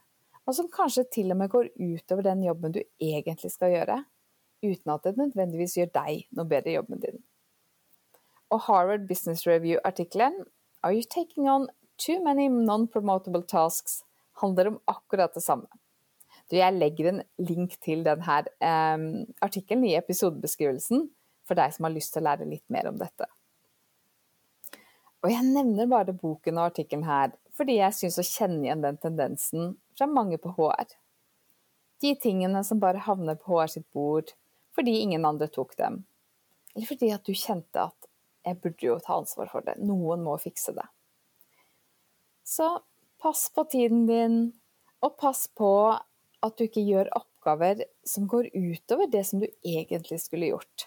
og 0.46 0.54
som 0.54 0.68
kanskje 0.70 1.06
til 1.12 1.32
og 1.34 1.40
med 1.40 1.50
går 1.50 1.72
utover 1.74 2.26
den 2.26 2.44
jobben 2.46 2.74
du 2.76 2.82
egentlig 3.02 3.50
skal 3.54 3.72
gjøre, 3.74 4.02
uten 4.62 4.92
at 4.94 5.06
det 5.06 5.16
nødvendigvis 5.18 5.76
gjør 5.78 5.90
deg 5.94 6.26
noe 6.36 6.48
bedre 6.50 6.72
i 6.72 6.76
jobben 6.76 7.02
din. 7.02 7.22
Og 8.50 8.62
Harvard 8.68 9.08
Business 9.08 9.46
Review-artikkelen 9.46 10.44
Are 10.84 10.94
you 10.94 11.02
taking 11.02 11.48
on 11.50 11.66
too 11.98 12.22
many 12.22 12.48
non-promotable 12.48 13.42
tasks? 13.42 14.04
handler 14.36 14.68
om 14.68 14.80
akkurat 14.84 15.34
det 15.34 15.40
samme. 15.40 15.66
Du, 16.50 16.56
jeg 16.56 16.76
legger 16.76 17.08
en 17.10 17.22
link 17.42 17.78
til 17.82 18.04
denne 18.06 18.42
um, 18.60 19.24
artikkelen 19.42 19.86
i 19.88 19.96
episodebeskrivelsen 19.98 21.08
for 21.46 21.58
deg 21.58 21.72
som 21.74 21.88
har 21.88 21.94
lyst 21.94 22.12
til 22.14 22.22
å 22.22 22.28
lære 22.28 22.48
litt 22.50 22.66
mer 22.70 22.90
om 22.90 22.98
dette. 23.00 23.26
Og 25.24 25.32
jeg 25.32 25.48
nevner 25.48 25.88
bare 25.90 26.14
boken 26.14 26.60
og 26.60 26.68
artikkelen 26.70 27.06
her 27.08 27.32
fordi 27.56 27.78
jeg 27.78 27.96
syns 27.96 28.18
å 28.20 28.26
kjenne 28.26 28.64
igjen 28.66 28.84
den 28.84 28.98
tendensen 29.00 29.76
fra 29.96 30.08
mange 30.10 30.38
på 30.40 30.52
HR. 30.58 30.90
De 32.04 32.12
tingene 32.20 32.60
som 32.64 32.80
bare 32.82 33.00
havner 33.06 33.38
på 33.40 33.56
HR 33.56 33.72
sitt 33.78 33.88
bord 33.96 34.34
fordi 34.76 34.98
ingen 35.00 35.24
andre 35.24 35.48
tok 35.48 35.72
dem. 35.78 36.02
Eller 36.74 36.88
fordi 36.88 37.08
at 37.14 37.24
du 37.24 37.32
kjente 37.32 37.86
at 37.88 38.10
jeg 38.46 38.60
burde 38.60 38.84
jo 38.84 38.98
ta 39.02 39.16
ansvar 39.16 39.48
for 39.50 39.64
det, 39.64 39.78
noen 39.80 40.22
må 40.22 40.36
fikse 40.38 40.74
det. 40.76 40.84
Så 42.46 42.68
pass 43.18 43.48
på 43.54 43.64
tiden 43.72 44.04
din, 44.06 44.36
og 45.02 45.16
pass 45.18 45.46
på 45.48 45.70
at 45.96 46.58
du 46.58 46.66
ikke 46.66 46.84
gjør 46.84 47.10
oppgaver 47.16 47.82
som 48.06 48.28
går 48.30 48.52
utover 48.52 49.10
det 49.10 49.24
som 49.26 49.40
du 49.42 49.48
egentlig 49.64 50.20
skulle 50.22 50.52
gjort. 50.52 50.86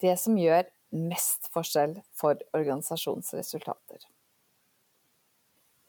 Det 0.00 0.14
som 0.20 0.38
gjør 0.38 0.70
mest 0.96 1.50
forskjell 1.52 1.98
for 2.16 2.40
organisasjonsresultater. 2.56 4.06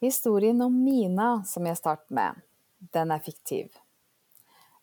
Historien 0.03 0.61
om 0.61 0.83
Mina 0.83 1.43
som 1.47 1.63
jeg 1.63 1.77
startet 1.79 2.09
med, 2.11 2.39
den 2.91 3.11
er 3.15 3.21
fiktiv. 3.23 3.69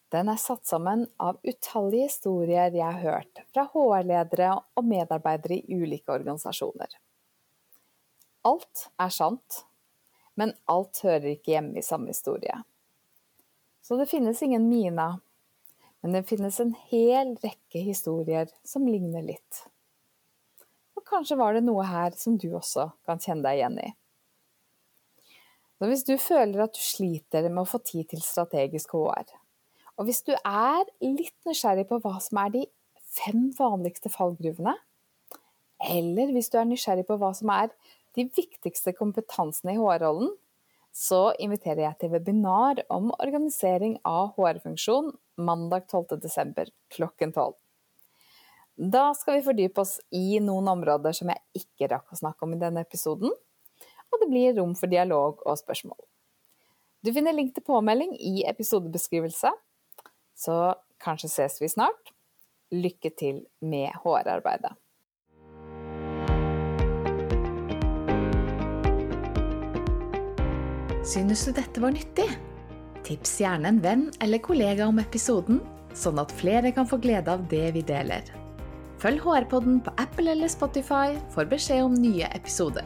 Den 0.09 0.31
er 0.33 0.39
satt 0.41 0.65
sammen 0.65 1.03
av 1.21 1.37
utallige 1.45 2.07
historier 2.07 2.73
jeg 2.73 2.87
har 2.87 3.03
hørt 3.03 3.43
fra 3.53 3.67
HR-ledere 3.69 4.55
og 4.57 4.89
medarbeidere 4.89 5.59
i 5.59 5.77
ulike 5.77 6.15
organisasjoner. 6.17 6.97
Alt 8.49 8.87
er 8.97 9.13
sant, 9.13 9.61
men 10.41 10.57
alt 10.65 11.05
hører 11.05 11.35
ikke 11.35 11.53
hjemme 11.53 11.77
i 11.77 11.85
samme 11.85 12.15
historie. 12.15 12.57
Så 13.85 14.01
det 14.01 14.09
finnes 14.09 14.41
ingen 14.41 14.71
Mina, 14.73 15.11
men 16.01 16.17
det 16.17 16.25
finnes 16.33 16.65
en 16.65 16.73
hel 16.89 17.37
rekke 17.45 17.85
historier 17.93 18.49
som 18.65 18.89
ligner 18.89 19.29
litt. 19.29 19.67
Og 20.97 21.05
kanskje 21.05 21.37
var 21.37 21.53
det 21.53 21.67
noe 21.69 21.85
her 21.85 22.17
som 22.17 22.41
du 22.41 22.55
også 22.55 22.95
kan 23.05 23.21
kjenne 23.21 23.45
deg 23.45 23.61
igjen 23.61 23.83
i. 23.85 23.91
Så 25.81 25.89
hvis 25.89 26.05
du 26.05 26.19
føler 26.21 26.67
at 26.67 26.77
du 26.77 26.83
sliter 26.85 27.47
med 27.49 27.63
å 27.63 27.69
få 27.69 27.79
tid 27.81 28.11
til 28.11 28.21
strategisk 28.21 28.93
HR, 28.93 29.31
og 29.97 30.05
hvis 30.05 30.21
du 30.27 30.35
er 30.37 30.85
litt 31.01 31.37
nysgjerrig 31.49 31.87
på 31.89 31.97
hva 32.05 32.19
som 32.21 32.37
er 32.43 32.53
de 32.53 32.67
fem 33.17 33.47
vanligste 33.57 34.13
fallgruvene, 34.13 34.75
eller 35.89 36.35
hvis 36.37 36.53
du 36.53 36.59
er 36.61 36.69
nysgjerrig 36.69 37.07
på 37.09 37.17
hva 37.17 37.33
som 37.37 37.49
er 37.57 37.73
de 38.19 38.27
viktigste 38.37 38.93
kompetansene 38.99 39.73
i 39.73 39.81
HR-rollen, 39.81 40.35
så 40.93 41.31
inviterer 41.41 41.87
jeg 41.87 41.99
til 42.01 42.13
webinar 42.13 42.83
om 42.93 43.09
organisering 43.17 43.97
av 44.05 44.35
HR-funksjon 44.37 45.15
mandag 45.41 45.89
12.12. 45.89 46.75
klokken 46.93 47.33
12. 47.33 47.55
Da 48.93 49.11
skal 49.17 49.39
vi 49.39 49.47
fordype 49.49 49.81
oss 49.81 49.97
i 50.13 50.41
noen 50.45 50.69
områder 50.77 51.17
som 51.17 51.33
jeg 51.33 51.65
ikke 51.65 51.89
rakk 51.95 52.13
å 52.13 52.21
snakke 52.21 52.45
om 52.45 52.53
i 52.57 52.61
denne 52.61 52.85
episoden, 52.85 53.33
og 54.11 54.23
det 54.23 54.29
blir 54.31 54.57
rom 54.59 54.75
for 54.79 54.91
dialog 54.91 55.43
og 55.47 55.59
spørsmål. 55.61 55.99
Du 57.01 57.13
finner 57.17 57.33
link 57.33 57.55
til 57.57 57.65
påmelding 57.65 58.13
i 58.21 58.43
episodebeskrivelse, 58.51 59.53
så 60.37 60.57
kanskje 61.01 61.33
ses 61.33 61.57
vi 61.63 61.71
snart. 61.73 62.13
Lykke 62.71 63.11
til 63.17 63.43
med 63.65 63.97
HR-arbeidet. 64.03 64.77
Synes 71.11 71.43
du 71.47 71.55
dette 71.57 71.81
var 71.83 71.97
nyttig? 71.97 72.29
Tips 73.03 73.39
gjerne 73.41 73.73
en 73.73 73.81
venn 73.83 74.03
eller 74.23 74.43
kollega 74.45 74.87
om 74.87 75.01
episoden, 75.03 75.59
sånn 75.97 76.21
at 76.23 76.35
flere 76.37 76.71
kan 76.77 76.87
få 76.87 77.01
glede 77.03 77.33
av 77.33 77.49
det 77.51 77.73
vi 77.75 77.83
deler. 77.83 78.29
Følg 79.01 79.25
HR-podden 79.25 79.81
på 79.81 79.95
Apple 79.99 80.37
eller 80.37 80.53
Spotify 80.53 81.17
for 81.33 81.49
beskjed 81.49 81.89
om 81.89 81.97
nye 81.97 82.29
episoder. 82.37 82.85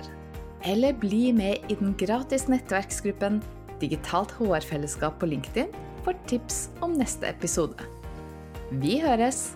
Eller 0.64 0.96
bli 0.96 1.28
med 1.36 1.66
i 1.68 1.76
den 1.76 1.92
gratis 2.00 2.46
nettverksgruppen 2.48 3.42
Digitalt 3.82 4.32
HR-fellesskap 4.38 5.18
på 5.20 5.28
LinkedIn 5.28 5.68
for 6.06 6.16
tips 6.30 6.70
om 6.84 6.94
neste 6.96 7.28
episode. 7.28 7.84
Vi 8.72 8.96
høres! 9.02 9.50